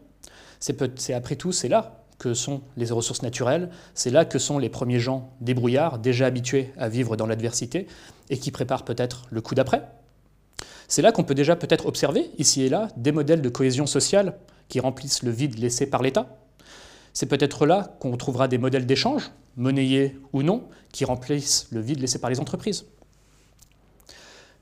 C'est 0.60 1.14
après 1.14 1.38
tout, 1.38 1.54
c'est 1.54 1.70
là 1.70 2.04
que 2.20 2.34
sont 2.34 2.62
les 2.76 2.92
ressources 2.92 3.22
naturelles, 3.22 3.70
c'est 3.94 4.10
là 4.10 4.26
que 4.26 4.40
sont 4.40 4.60
les 4.60 4.70
premiers 4.70 5.00
gens 5.00 5.32
débrouillards, 5.40 6.00
déjà 6.00 6.26
habitués 6.26 6.74
à 6.78 6.90
vivre 6.90 7.16
dans 7.16 7.28
l'adversité, 7.28 7.88
et 8.30 8.38
qui 8.38 8.52
préparent 8.52 8.84
peut-être 8.84 9.24
le 9.30 9.40
coup 9.40 9.56
d'après. 9.56 9.84
C'est 10.90 11.02
là 11.02 11.12
qu'on 11.12 11.24
peut 11.24 11.36
déjà 11.36 11.56
peut-être 11.56 11.86
observer, 11.86 12.30
ici 12.38 12.64
et 12.64 12.70
là, 12.70 12.90
des 12.98 13.12
modèles 13.12 13.42
de 13.42 13.50
cohésion 13.50 13.86
sociale 13.86 14.38
qui 14.68 14.80
remplissent 14.82 15.24
le 15.24 15.32
vide 15.32 15.58
laissé 15.60 15.90
par 15.90 16.02
l'État. 16.02 16.38
C'est 17.14 17.28
peut-être 17.28 17.66
là 17.66 17.96
qu'on 18.00 18.18
trouvera 18.18 18.48
des 18.48 18.58
modèles 18.58 18.86
d'échange, 18.86 19.32
monnayés 19.56 20.20
ou 20.34 20.44
non, 20.44 20.64
qui 20.92 21.06
remplissent 21.06 21.68
le 21.72 21.80
vide 21.80 22.00
laissé 22.00 22.20
par 22.20 22.30
les 22.30 22.40
entreprises. 22.40 22.86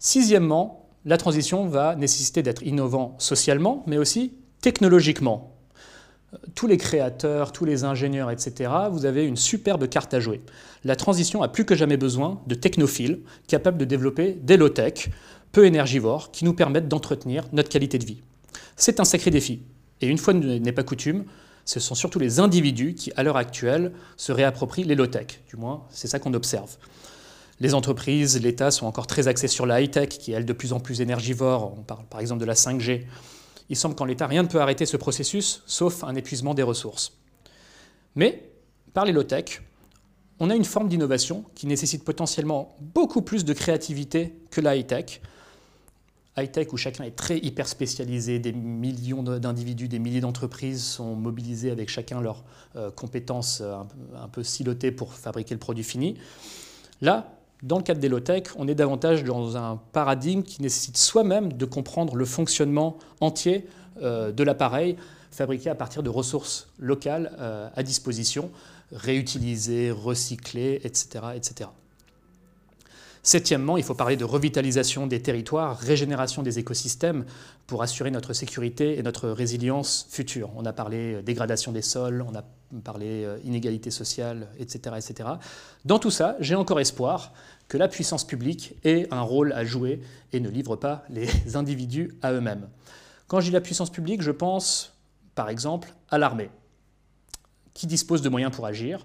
Sixièmement, 0.06 0.88
la 1.04 1.18
transition 1.18 1.68
va 1.68 1.96
nécessiter 1.96 2.44
d'être 2.44 2.62
innovant 2.62 3.16
socialement, 3.18 3.84
mais 3.88 3.98
aussi 3.98 4.34
technologiquement 4.62 5.58
tous 6.54 6.68
les 6.68 6.78
créateurs, 6.78 7.52
tous 7.52 7.66
les 7.66 7.86
ingénieurs, 7.86 8.30
etc., 8.30 8.72
vous 8.92 9.08
avez 9.08 9.26
une 9.26 9.36
superbe 9.36 9.90
carte 9.90 10.14
à 10.14 10.20
jouer. 10.20 10.42
La 10.84 10.96
transition 10.96 11.42
a 11.42 11.48
plus 11.48 11.66
que 11.66 11.74
jamais 11.74 11.98
besoin 11.98 12.40
de 12.46 12.54
technophiles 12.54 13.22
capables 13.48 13.80
de 13.80 13.86
développer 13.86 14.34
des 14.34 14.58
low-tech, 14.58 15.10
peu 15.52 15.66
énergivores, 15.66 16.30
qui 16.30 16.46
nous 16.46 16.54
permettent 16.54 16.88
d'entretenir 16.88 17.46
notre 17.52 17.70
qualité 17.70 17.98
de 17.98 18.06
vie. 18.06 18.22
C'est 18.76 19.00
un 19.00 19.06
sacré 19.06 19.32
défi. 19.32 19.64
Et 20.02 20.08
une 20.08 20.20
fois 20.20 20.36
n'est 20.36 20.72
pas 20.72 20.84
coutume, 20.84 21.24
ce 21.66 21.80
sont 21.80 21.96
surtout 21.96 22.20
les 22.20 22.40
individus 22.40 22.94
qui, 22.94 23.12
à 23.16 23.24
l'heure 23.24 23.38
actuelle, 23.38 23.92
se 24.18 24.32
réapproprient 24.32 24.84
les 24.84 24.94
low-tech. 24.94 25.42
Du 25.50 25.56
moins, 25.58 25.82
c'est 25.90 26.08
ça 26.08 26.20
qu'on 26.20 26.36
observe. 26.36 26.78
Les 27.60 27.74
entreprises, 27.74 28.42
l'État 28.42 28.70
sont 28.72 28.86
encore 28.86 29.08
très 29.08 29.28
axés 29.28 29.48
sur 29.48 29.66
la 29.66 29.82
high-tech, 29.82 30.10
qui 30.10 30.32
est, 30.32 30.36
elle, 30.36 30.46
de 30.46 30.54
plus 30.54 30.74
en 30.74 30.80
plus 30.80 31.02
énergivore. 31.02 31.74
On 31.78 31.84
parle 31.84 32.06
par 32.06 32.20
exemple 32.20 32.42
de 32.42 32.46
la 32.46 32.54
5G 32.54 33.06
il 33.70 33.76
semble 33.76 33.96
qu'en 33.96 34.06
l'état, 34.06 34.28
rien 34.28 34.44
ne 34.44 34.48
peut 34.48 34.62
arrêter 34.62 34.86
ce 34.86 34.98
processus, 34.98 35.64
sauf 35.66 36.04
un 36.04 36.16
épuisement 36.16 36.54
des 36.54 36.64
ressources. 36.64 37.14
Mais, 38.16 38.50
par 38.94 39.06
les 39.06 39.12
low-tech, 39.12 39.62
on 40.40 40.50
a 40.50 40.56
une 40.56 40.66
forme 40.66 40.90
d'innovation 40.90 41.46
qui 41.56 41.68
nécessite 41.68 42.04
potentiellement 42.04 42.76
beaucoup 42.80 43.22
plus 43.22 43.46
de 43.46 43.54
créativité 43.54 44.36
que 44.52 44.62
la 44.62 44.76
high-tech. 44.76 45.22
High-tech 46.38 46.74
où 46.74 46.78
chacun 46.78 47.06
est 47.06 47.16
très 47.16 47.38
hyper 47.38 47.68
spécialisé, 47.68 48.40
des 48.40 48.52
millions 48.52 49.24
d'individus, 49.24 49.88
des 49.88 50.00
milliers 50.00 50.20
d'entreprises 50.20 50.84
sont 50.84 51.16
mobilisés 51.16 51.72
avec 51.72 51.90
chacun 51.90 52.20
leurs 52.20 52.44
euh, 52.76 52.92
compétences 52.92 53.62
euh, 53.62 53.78
un, 54.22 54.28
peu 54.28 54.44
silotées 54.44 54.92
pour 54.92 55.14
fabriquer 55.14 55.56
le 55.56 55.60
produit 55.60 55.86
fini. 55.86 56.18
Là, 57.02 57.35
dans 57.64 57.78
le 57.78 57.84
cadre 57.84 58.00
des 58.00 58.10
low-tech, 58.10 58.44
on 58.58 58.68
est 58.68 58.76
davantage 58.76 59.24
dans 59.24 59.58
un 59.58 59.80
paradigme 59.92 60.44
qui 60.44 60.62
nécessite 60.62 60.98
soi-même 60.98 61.54
de 61.54 61.66
comprendre 61.66 62.16
le 62.16 62.26
fonctionnement 62.26 62.98
entier 63.22 63.68
euh, 64.02 64.32
de 64.32 64.44
l'appareil 64.44 64.98
fabriqué 65.32 65.70
à 65.70 65.76
partir 65.76 66.04
de 66.04 66.10
ressources 66.10 66.70
locales 66.80 67.32
euh, 67.40 67.70
à 67.76 67.84
disposition, 67.84 68.52
réutilisées, 68.92 69.92
recyclées, 69.92 70.82
etc., 70.84 71.26
etc. 71.36 71.70
Septièmement, 73.26 73.76
il 73.76 73.84
faut 73.84 73.96
parler 73.96 74.18
de 74.18 74.24
revitalisation 74.24 75.08
des 75.08 75.20
territoires, 75.20 75.80
régénération 75.80 76.44
des 76.44 76.60
écosystèmes 76.60 77.26
pour 77.66 77.82
assurer 77.82 78.12
notre 78.12 78.34
sécurité 78.34 79.00
et 79.00 79.02
notre 79.02 79.30
résilience 79.30 80.06
future. 80.12 80.52
On 80.56 80.64
a 80.64 80.74
parlé 80.74 81.16
euh, 81.16 81.22
dégradation 81.24 81.72
des 81.72 81.82
sols, 81.82 82.24
on 82.30 82.36
a 82.36 82.44
parlé 82.84 83.26
euh, 83.26 83.40
inégalité 83.44 83.90
sociale, 83.90 84.48
etc., 84.60 84.98
etc. 84.98 85.30
Dans 85.86 85.98
tout 85.98 86.12
ça, 86.12 86.36
j'ai 86.40 86.54
encore 86.54 86.80
espoir 86.80 87.34
que 87.68 87.80
la 87.80 87.88
puissance 87.88 88.28
publique 88.28 88.76
ait 88.84 89.08
un 89.10 89.22
rôle 89.22 89.54
à 89.54 89.66
jouer 89.66 90.02
et 90.32 90.40
ne 90.40 90.50
livre 90.50 90.76
pas 90.76 91.04
les 91.10 91.56
individus 91.56 92.14
à 92.22 92.32
eux-mêmes. 92.32 92.70
Quand 93.28 93.40
je 93.40 93.48
dis 93.48 93.52
la 93.52 93.62
puissance 93.62 93.90
publique, 93.90 94.22
je 94.22 94.30
pense 94.30 94.94
par 95.34 95.50
exemple 95.50 95.90
à 96.12 96.20
l'armée, 96.20 96.52
qui 97.74 97.88
dispose 97.88 98.22
de 98.22 98.30
moyens 98.30 98.56
pour 98.56 98.68
agir, 98.68 99.04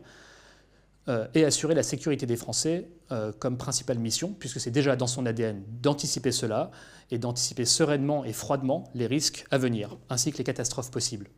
et 1.35 1.45
assurer 1.45 1.75
la 1.75 1.83
sécurité 1.83 2.27
des 2.27 2.37
Français 2.37 2.89
euh, 3.13 3.33
comme 3.39 3.57
principale 3.57 3.99
mission, 3.99 4.35
puisque 4.39 4.61
c'est 4.61 4.71
déjà 4.71 4.95
dans 4.95 5.07
son 5.07 5.27
ADN 5.27 5.63
d'anticiper 5.83 6.31
cela 6.31 6.71
et 7.11 7.19
d'anticiper 7.19 7.65
sereinement 7.65 8.25
et 8.25 8.33
froidement 8.33 8.85
les 8.95 9.07
risques 9.07 9.45
à 9.51 9.59
venir, 9.59 9.97
ainsi 10.09 10.31
que 10.31 10.39
les 10.39 10.45
catastrophes 10.45 10.91
possibles. 10.91 11.29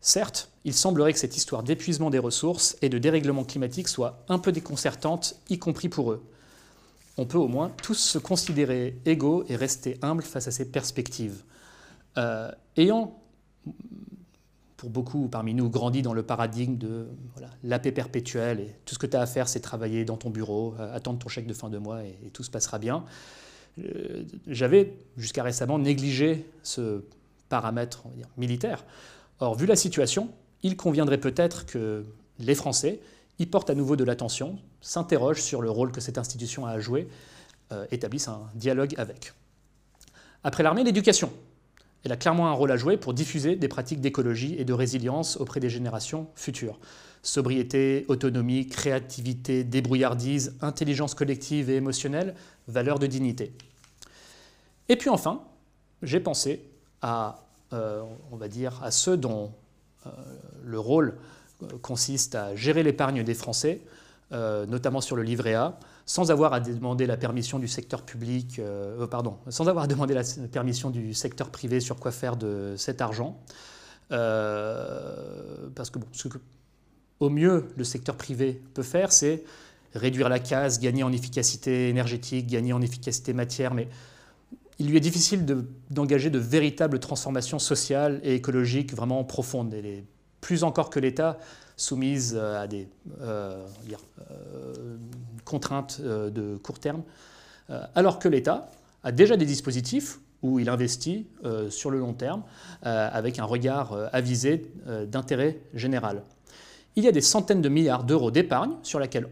Certes, 0.00 0.50
il 0.64 0.74
semblerait 0.74 1.12
que 1.12 1.18
cette 1.18 1.36
histoire 1.36 1.62
d'épuisement 1.62 2.10
des 2.10 2.18
ressources 2.18 2.76
et 2.82 2.88
de 2.88 2.98
dérèglement 2.98 3.44
climatique 3.44 3.88
soit 3.88 4.24
un 4.28 4.38
peu 4.38 4.52
déconcertante, 4.52 5.36
y 5.48 5.58
compris 5.58 5.88
pour 5.88 6.12
eux. 6.12 6.22
On 7.16 7.24
peut 7.24 7.38
au 7.38 7.48
moins 7.48 7.70
tous 7.82 7.94
se 7.94 8.18
considérer 8.18 9.00
égaux 9.06 9.44
et 9.48 9.56
rester 9.56 9.98
humbles 10.02 10.22
face 10.22 10.48
à 10.48 10.50
ces 10.50 10.70
perspectives. 10.70 11.42
Euh, 12.18 12.50
ayant 12.76 13.18
pour 14.76 14.90
beaucoup 14.90 15.28
parmi 15.28 15.54
nous, 15.54 15.70
grandi 15.70 16.02
dans 16.02 16.12
le 16.12 16.22
paradigme 16.22 16.76
de 16.76 17.06
la 17.62 17.78
paix 17.78 17.92
perpétuelle 17.92 18.60
et 18.60 18.74
tout 18.84 18.94
ce 18.94 18.98
que 18.98 19.06
tu 19.06 19.16
as 19.16 19.22
à 19.22 19.26
faire, 19.26 19.48
c'est 19.48 19.60
travailler 19.60 20.04
dans 20.04 20.16
ton 20.16 20.30
bureau, 20.30 20.74
euh, 20.78 20.94
attendre 20.94 21.18
ton 21.18 21.28
chèque 21.28 21.46
de 21.46 21.54
fin 21.54 21.70
de 21.70 21.78
mois 21.78 22.04
et, 22.04 22.30
tout 22.32 22.42
se 22.42 22.50
passera 22.50 22.78
bien. 22.78 23.04
Euh, 23.78 24.24
j'avais 24.46 24.94
jusqu'à 25.16 25.42
récemment 25.42 25.78
négligé 25.78 26.46
ce 26.62 27.04
paramètre 27.48 28.04
militaire. 28.36 28.84
Or, 29.40 29.54
vu 29.54 29.66
la 29.66 29.76
situation, 29.76 30.30
il 30.62 30.76
conviendrait 30.76 31.18
peut-être 31.18 31.64
que 31.66 32.04
les 32.38 32.54
Français 32.54 33.00
y 33.38 33.46
portent 33.46 33.70
à 33.70 33.74
nouveau 33.74 33.96
de 33.96 34.04
l'attention, 34.04 34.58
s'interrogent 34.80 35.42
sur 35.42 35.62
le 35.62 35.70
rôle 35.70 35.92
que 35.92 36.00
cette 36.00 36.18
institution 36.18 36.66
a 36.66 36.70
à 36.70 36.80
jouer, 36.80 37.08
euh, 37.72 37.86
établissent 37.90 38.28
un 38.28 38.42
dialogue 38.54 38.94
avec. 38.98 39.32
Après 40.44 40.62
l'armée, 40.62 40.84
l'éducation. 40.84 41.32
Elle 42.06 42.12
a 42.12 42.16
clairement 42.16 42.46
un 42.46 42.52
rôle 42.52 42.70
à 42.70 42.76
jouer 42.76 42.96
pour 42.96 43.14
diffuser 43.14 43.56
des 43.56 43.66
pratiques 43.66 44.00
d'écologie 44.00 44.54
et 44.56 44.64
de 44.64 44.72
résilience 44.72 45.38
auprès 45.38 45.58
des 45.58 45.68
générations 45.68 46.28
futures. 46.36 46.78
Sobriété, 47.24 48.04
autonomie, 48.06 48.68
créativité, 48.68 49.64
débrouillardise, 49.64 50.54
intelligence 50.60 51.16
collective 51.16 51.68
et 51.68 51.74
émotionnelle, 51.74 52.36
valeur 52.68 53.00
de 53.00 53.08
dignité. 53.08 53.52
Et 54.88 54.94
puis 54.94 55.10
enfin, 55.10 55.42
j'ai 56.00 56.20
pensé 56.20 56.62
à, 57.02 57.44
euh, 57.72 58.04
on 58.30 58.36
va 58.36 58.46
dire, 58.46 58.80
à 58.84 58.92
ceux 58.92 59.16
dont 59.16 59.50
euh, 60.06 60.10
le 60.62 60.78
rôle 60.78 61.18
euh, 61.64 61.66
consiste 61.82 62.36
à 62.36 62.54
gérer 62.54 62.84
l'épargne 62.84 63.24
des 63.24 63.34
Français, 63.34 63.80
notamment 64.30 65.00
sur 65.00 65.16
le 65.16 65.24
livret 65.24 65.54
A, 65.54 65.78
sans 66.06 66.30
avoir 66.30 66.52
à 66.52 66.60
demander 66.60 67.04
la 67.06 67.16
permission 67.16 67.58
du 67.58 67.66
secteur 67.66 68.02
public, 68.02 68.60
euh, 68.60 69.02
euh, 69.02 69.06
pardon, 69.08 69.38
sans 69.48 69.68
avoir 69.68 69.84
à 69.84 69.86
demander 69.88 70.14
la 70.14 70.22
permission 70.52 70.90
du 70.90 71.12
secteur 71.14 71.50
privé 71.50 71.80
sur 71.80 71.96
quoi 71.96 72.12
faire 72.12 72.36
de 72.36 72.74
cet 72.78 73.00
argent. 73.00 73.40
Euh, 74.12 75.68
parce 75.74 75.90
que, 75.90 75.98
bon, 75.98 76.06
ce 76.12 76.28
que, 76.28 76.38
au 77.18 77.28
mieux, 77.28 77.66
le 77.76 77.82
secteur 77.82 78.16
privé 78.16 78.62
peut 78.74 78.84
faire, 78.84 79.12
c'est 79.12 79.42
réduire 79.94 80.28
la 80.28 80.38
casse, 80.38 80.78
gagner 80.78 81.02
en 81.02 81.12
efficacité 81.12 81.88
énergétique, 81.88 82.46
gagner 82.46 82.72
en 82.72 82.82
efficacité 82.82 83.32
matière, 83.32 83.74
mais 83.74 83.88
il 84.78 84.88
lui 84.88 84.96
est 84.96 85.00
difficile 85.00 85.44
d'engager 85.90 86.30
de, 86.30 86.38
véritables 86.38 87.00
transformations 87.00 87.58
sociales 87.58 88.20
et 88.22 88.34
écologiques 88.34 88.94
vraiment 88.94 89.24
profondes. 89.24 89.74
Et 89.74 90.04
plus 90.40 90.62
encore 90.62 90.90
que 90.90 91.00
l'État, 91.00 91.38
soumise 91.76 92.36
à 92.36 92.66
des 92.66 92.88
euh, 93.20 93.66
contraintes 95.46 96.00
euh, 96.02 96.28
de 96.28 96.58
court 96.58 96.78
terme, 96.78 97.02
euh, 97.70 97.80
alors 97.94 98.18
que 98.18 98.28
l'État 98.28 98.70
a 99.02 99.12
déjà 99.12 99.38
des 99.38 99.46
dispositifs 99.46 100.18
où 100.42 100.58
il 100.58 100.68
investit 100.68 101.26
euh, 101.44 101.70
sur 101.70 101.90
le 101.90 101.98
long 101.98 102.12
terme 102.12 102.42
avec 102.82 103.38
un 103.38 103.44
regard 103.44 103.96
avisé 104.12 104.70
d'intérêt 105.08 105.58
général. 105.72 106.22
Il 106.96 107.04
y 107.04 107.08
a 107.08 107.12
des 107.12 107.20
centaines 107.20 107.62
de 107.62 107.68
milliards 107.68 108.04
d'euros 108.04 108.30
d'épargne 108.30 108.72
sur 108.82 108.98
lesquels 108.98 109.28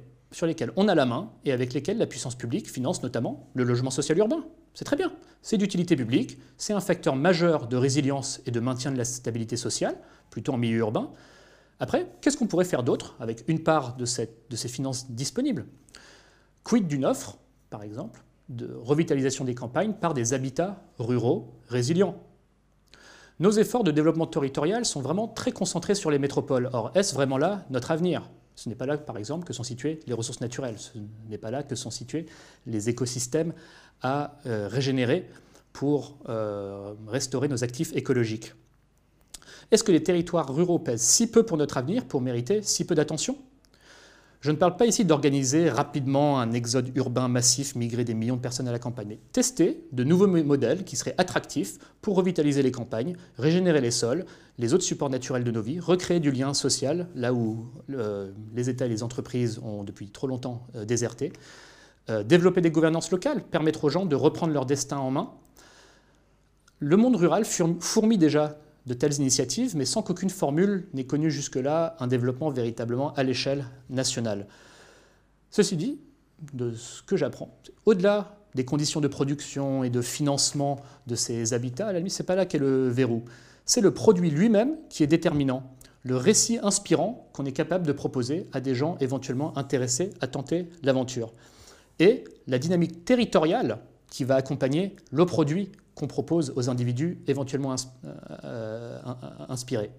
on 0.77 0.89
a 0.89 0.95
la 0.95 1.07
main 1.07 1.31
et 1.45 1.53
avec 1.53 1.75
lesquels 1.75 1.99
la 1.99 2.07
puissance 2.07 2.35
publique 2.35 2.71
finance 2.71 3.03
notamment 3.03 3.49
le 3.55 3.65
logement 3.65 3.91
social 3.91 4.17
urbain. 4.19 4.45
C'est 4.73 4.85
très 4.85 4.97
bien, 4.97 5.13
c'est 5.43 5.59
d'utilité 5.59 5.95
publique, 5.95 6.39
c'est 6.57 6.73
un 6.73 6.81
facteur 6.81 7.17
majeur 7.17 7.69
de 7.69 7.77
résilience 7.77 8.41
et 8.47 8.51
de 8.51 8.61
maintien 8.61 8.91
de 8.91 8.99
la 8.99 9.05
stabilité 9.05 9.57
sociale, 9.57 9.97
plutôt 10.31 10.55
en 10.55 10.57
milieu 10.57 10.79
urbain. 10.79 11.11
Après, 11.81 12.09
qu'est-ce 12.21 12.37
qu'on 12.37 12.47
pourrait 12.47 12.65
faire 12.65 12.83
d'autre 12.83 13.17
avec 13.21 13.45
une 13.49 13.63
part 13.63 13.97
de, 13.97 14.05
ces 14.05 14.29
finances 14.69 15.11
disponibles? 15.11 15.67
Quid 16.63 16.87
d'une 16.87 17.05
offre, 17.05 17.39
par 17.71 17.83
exemple, 17.83 18.23
de 18.49 18.75
revitalisation 18.75 19.45
des 19.45 19.55
campagnes 19.55 19.95
par 19.95 20.15
des 20.15 20.35
habitats 20.35 20.83
ruraux 20.99 21.53
résilients? 21.69 22.17
Nos 23.41 23.51
efforts 23.51 23.83
de 23.83 23.91
développement 23.91 24.27
territorial 24.27 24.85
sont 24.85 25.01
vraiment 25.01 25.27
très 25.27 25.51
concentrés 25.51 25.97
sur 25.97 26.11
les 26.11 26.21
métropoles. 26.21 26.71
Or, 26.73 26.93
est-ce 26.95 27.15
vraiment 27.15 27.37
là 27.37 27.65
notre 27.71 27.91
avenir? 27.91 28.31
Ce 28.55 28.69
n'est 28.69 28.77
pas 28.77 28.87
là, 28.87 28.97
par 28.97 29.19
exemple, 29.19 29.45
que 29.45 29.53
sont 29.53 29.65
situées 29.65 29.99
les 30.07 30.15
ressources 30.15 30.41
naturelles. 30.41 30.79
Ce 30.79 30.93
n'est 31.29 31.39
pas 31.39 31.51
là 31.51 31.65
que 31.65 31.75
sont 31.75 31.91
situés 31.91 32.27
les 32.67 32.89
écosystèmes 32.89 33.53
à 34.03 34.39
euh, 34.47 34.69
régénérer 34.69 35.29
pour 35.73 36.19
euh, 36.29 36.95
restaurer 37.09 37.49
nos 37.49 37.65
actifs 37.65 37.93
écologiques. 37.97 38.53
Est-ce 39.71 39.85
que 39.85 39.93
les 39.93 40.03
territoires 40.03 40.55
ruraux 40.55 40.79
pèsent 40.79 41.03
si 41.03 41.27
peu 41.27 41.45
pour 41.45 41.57
notre 41.57 41.77
avenir 41.77 42.05
pour 42.05 42.21
mériter 42.21 42.63
si 42.63 42.85
peu 42.85 42.95
d'attention? 42.95 43.37
Je 44.45 44.51
ne 44.51 44.57
parle 44.57 44.77
pas 44.77 44.85
ici 44.85 45.07
d'organiser 45.07 45.71
rapidement 45.71 46.39
un 46.39 46.53
exode 46.53 46.95
urbain 46.99 47.29
massif, 47.29 47.75
migrer 47.77 48.05
des 48.05 48.13
millions 48.13 48.37
de 48.37 48.43
personnes 48.43 48.69
à 48.69 48.73
la 48.73 48.79
campagne, 48.79 49.07
mais 49.09 49.19
tester 49.33 49.87
de 49.93 50.05
nouveaux 50.05 50.27
modèles 50.27 50.85
qui 50.85 50.97
seraient 50.97 51.15
attractifs 51.17 51.79
pour 52.03 52.15
revitaliser 52.15 52.63
les 52.63 52.71
campagnes, 52.71 53.17
régénérer 53.39 53.81
les 53.81 53.91
sols, 53.91 54.27
les 54.59 54.75
autres 54.75 54.85
supports 54.85 55.09
naturels 55.09 55.45
de 55.45 55.51
nos 55.51 55.63
vies, 55.63 55.81
recréer 55.81 56.21
du 56.21 56.31
lien 56.31 56.53
social 56.53 57.09
là 57.15 57.33
où 57.33 57.71
les 58.55 58.69
États 58.69 58.85
et 58.85 58.91
les 58.91 59.03
entreprises 59.03 59.61
ont 59.65 59.83
depuis 59.83 60.11
trop 60.11 60.27
longtemps 60.27 60.67
euh, 60.75 60.85
déserté, 60.85 61.33
euh, 62.11 62.23
développer 62.23 62.61
des 62.61 62.71
gouvernances 62.71 63.11
locales, 63.11 63.43
permettre 63.45 63.85
aux 63.85 63.89
gens 63.89 64.05
de 64.05 64.15
reprendre 64.15 64.53
leur 64.53 64.67
destin 64.67 64.99
en 64.99 65.11
main. 65.11 65.31
Le 66.81 66.99
monde 66.99 67.17
rural 67.17 67.47
fourmille 67.47 68.19
déjà 68.19 68.59
de 68.87 68.95
telles 68.95 69.15
initiatives, 69.15 69.77
mais 69.77 69.85
sans 69.85 70.03
qu'aucune 70.03 70.31
formule 70.31 70.87
n'ait 70.93 71.05
connu 71.05 71.31
jusque-là 71.31 71.97
un 72.01 72.07
développement 72.07 72.51
véritablement 72.51 73.15
à 73.15 73.23
l'échelle 73.23 73.67
nationale. 73.89 74.47
Ceci 75.51 75.77
dit, 75.77 76.01
de 76.53 76.73
ce 76.75 77.03
que 77.03 77.17
j'apprends, 77.17 77.57
au-delà 77.87 78.37
des 78.55 78.65
conditions 78.65 79.01
de 79.01 79.09
production 79.09 79.85
et 79.85 79.91
de 79.91 80.03
financement 80.03 80.81
de 81.07 81.15
ces 81.15 81.55
habitats, 81.55 81.89
à 81.89 81.93
la 81.93 81.99
limite, 81.99 82.13
ce 82.13 82.23
n'est 82.23 82.27
pas 82.27 82.37
là 82.37 82.47
qu'est 82.47 82.59
le 82.59 82.89
verrou. 82.89 83.25
C'est 83.65 83.81
le 83.81 83.93
produit 83.93 84.31
lui-même 84.31 84.77
qui 84.91 85.03
est 85.03 85.09
déterminant, 85.09 85.75
le 86.03 86.17
récit 86.17 86.59
inspirant 86.63 87.31
qu'on 87.33 87.47
est 87.47 87.53
capable 87.53 87.87
de 87.87 87.93
proposer 87.93 88.47
à 88.53 88.61
des 88.61 88.75
gens 88.75 88.97
éventuellement 89.01 89.57
intéressés 89.57 90.11
à 90.21 90.27
tenter 90.27 90.69
l'aventure. 90.83 91.33
Et 91.99 92.25
la 92.47 92.59
dynamique 92.59 93.05
territoriale 93.05 93.79
qui 94.11 94.25
va 94.25 94.37
accompagner 94.37 94.95
le 95.11 95.25
produit 95.25 95.73
qu'on 95.95 96.07
propose 96.07 96.53
aux 96.57 96.69
individus 96.71 97.23
éventuellement 97.27 97.75
euh, 98.45 98.99
inspirés, 99.49 99.91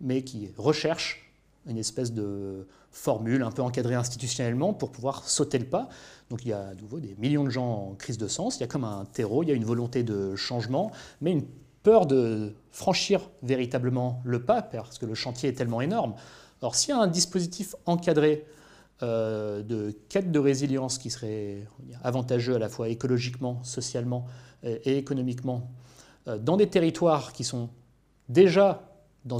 mais 0.00 0.22
qui 0.22 0.50
recherchent 0.56 1.32
une 1.66 1.78
espèce 1.78 2.12
de 2.12 2.66
formule 2.90 3.42
un 3.42 3.50
peu 3.50 3.62
encadrée 3.62 3.94
institutionnellement 3.94 4.72
pour 4.72 4.90
pouvoir 4.90 5.28
sauter 5.28 5.58
le 5.58 5.66
pas. 5.66 5.88
Donc 6.30 6.44
il 6.44 6.48
y 6.48 6.52
a 6.52 6.68
à 6.68 6.74
nouveau 6.74 7.00
des 7.00 7.14
millions 7.18 7.44
de 7.44 7.50
gens 7.50 7.90
en 7.90 7.94
crise 7.94 8.18
de 8.18 8.28
sens, 8.28 8.56
il 8.56 8.60
y 8.60 8.64
a 8.64 8.66
comme 8.66 8.84
un 8.84 9.04
terreau, 9.04 9.42
il 9.42 9.48
y 9.48 9.52
a 9.52 9.54
une 9.54 9.64
volonté 9.64 10.02
de 10.02 10.34
changement, 10.36 10.90
mais 11.20 11.32
une 11.32 11.44
peur 11.82 12.06
de 12.06 12.54
franchir 12.70 13.30
véritablement 13.42 14.20
le 14.24 14.42
pas, 14.42 14.62
parce 14.62 14.98
que 14.98 15.06
le 15.06 15.14
chantier 15.14 15.48
est 15.48 15.54
tellement 15.54 15.80
énorme. 15.80 16.14
Alors 16.60 16.74
s'il 16.74 16.90
y 16.90 16.98
a 16.98 17.00
un 17.00 17.06
dispositif 17.06 17.74
encadré 17.86 18.44
euh, 19.02 19.62
de 19.62 19.96
quête 20.08 20.30
de 20.30 20.38
résilience 20.38 20.98
qui 20.98 21.10
serait 21.10 21.66
avantageux 22.02 22.56
à 22.56 22.58
la 22.58 22.68
fois 22.68 22.88
écologiquement, 22.88 23.62
socialement 23.62 24.26
et 24.62 24.98
économiquement 24.98 25.70
euh, 26.28 26.38
dans 26.38 26.56
des 26.56 26.68
territoires 26.68 27.32
qui 27.32 27.44
sont 27.44 27.70
déjà 28.28 28.82
dans, 29.24 29.38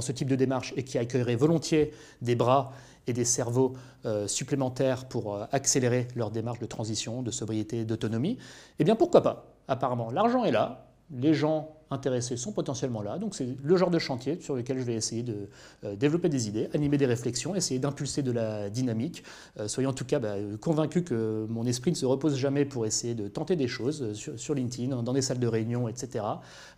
ce 0.00 0.12
type 0.12 0.28
de 0.28 0.36
démarche 0.36 0.72
et 0.76 0.84
qui 0.84 0.98
accueilleraient 0.98 1.36
volontiers 1.36 1.92
des 2.22 2.34
bras 2.34 2.72
et 3.06 3.12
des 3.12 3.24
cerveaux 3.24 3.74
euh, 4.04 4.26
supplémentaires 4.28 5.06
pour 5.06 5.36
accélérer 5.52 6.08
leur 6.14 6.30
démarche 6.30 6.60
de 6.60 6.66
transition, 6.66 7.22
de 7.22 7.30
sobriété, 7.30 7.84
d'autonomie, 7.84 8.38
eh 8.78 8.84
bien 8.84 8.96
pourquoi 8.96 9.22
pas? 9.22 9.46
Apparemment, 9.68 10.10
l'argent 10.10 10.44
est 10.44 10.50
là, 10.50 10.86
les 11.10 11.34
gens 11.34 11.76
intéressés 11.92 12.36
sont 12.36 12.52
potentiellement 12.52 13.02
là. 13.02 13.18
Donc 13.18 13.34
c'est 13.34 13.56
le 13.62 13.76
genre 13.76 13.90
de 13.90 13.98
chantier 13.98 14.40
sur 14.40 14.54
lequel 14.54 14.78
je 14.78 14.84
vais 14.84 14.94
essayer 14.94 15.22
de 15.22 15.48
euh, 15.84 15.96
développer 15.96 16.28
des 16.28 16.48
idées, 16.48 16.68
animer 16.74 16.98
des 16.98 17.06
réflexions, 17.06 17.54
essayer 17.54 17.78
d'impulser 17.80 18.22
de 18.22 18.32
la 18.32 18.70
dynamique. 18.70 19.22
Euh, 19.58 19.68
soyez 19.68 19.86
en 19.86 19.92
tout 19.92 20.04
cas 20.04 20.18
bah, 20.18 20.34
convaincus 20.60 21.04
que 21.04 21.46
mon 21.48 21.66
esprit 21.66 21.90
ne 21.90 21.96
se 21.96 22.06
repose 22.06 22.36
jamais 22.36 22.64
pour 22.64 22.86
essayer 22.86 23.14
de 23.14 23.28
tenter 23.28 23.56
des 23.56 23.68
choses 23.68 24.02
euh, 24.02 24.36
sur, 24.36 24.54
LinkedIn, 24.54 25.02
dans 25.02 25.12
des 25.12 25.22
salles 25.22 25.38
de 25.38 25.46
réunion, 25.46 25.88
etc. 25.88 26.24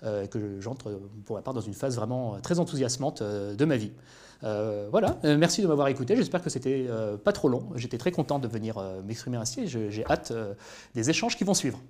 que 0.02 0.60
j'entre 0.60 1.00
pour 1.24 1.36
ma 1.36 1.42
part 1.42 1.54
dans 1.54 1.60
une 1.60 1.74
phase 1.74 1.96
vraiment 1.96 2.38
très 2.40 2.58
enthousiasmante 2.58 3.22
de 3.22 3.64
ma 3.64 3.76
vie. 3.76 3.92
voilà, 4.42 5.18
merci 5.24 5.62
de 5.62 5.66
m'avoir 5.66 5.88
écouté. 5.88 6.14
J'espère 6.16 6.42
que 6.42 6.50
c'était 6.50 6.86
pas 7.24 7.32
trop 7.32 7.48
long. 7.48 7.70
J'étais 7.74 7.98
très 7.98 8.12
content 8.12 8.38
de 8.38 8.46
venir 8.46 8.80
m'exprimer 9.06 9.36
ainsi 9.36 9.62
et 9.62 9.66
j'ai 9.66 10.04
hâte 10.06 10.32
des 10.94 11.10
échanges 11.10 11.36
qui 11.36 11.44
vont 11.44 11.54
suivre. 11.54 11.80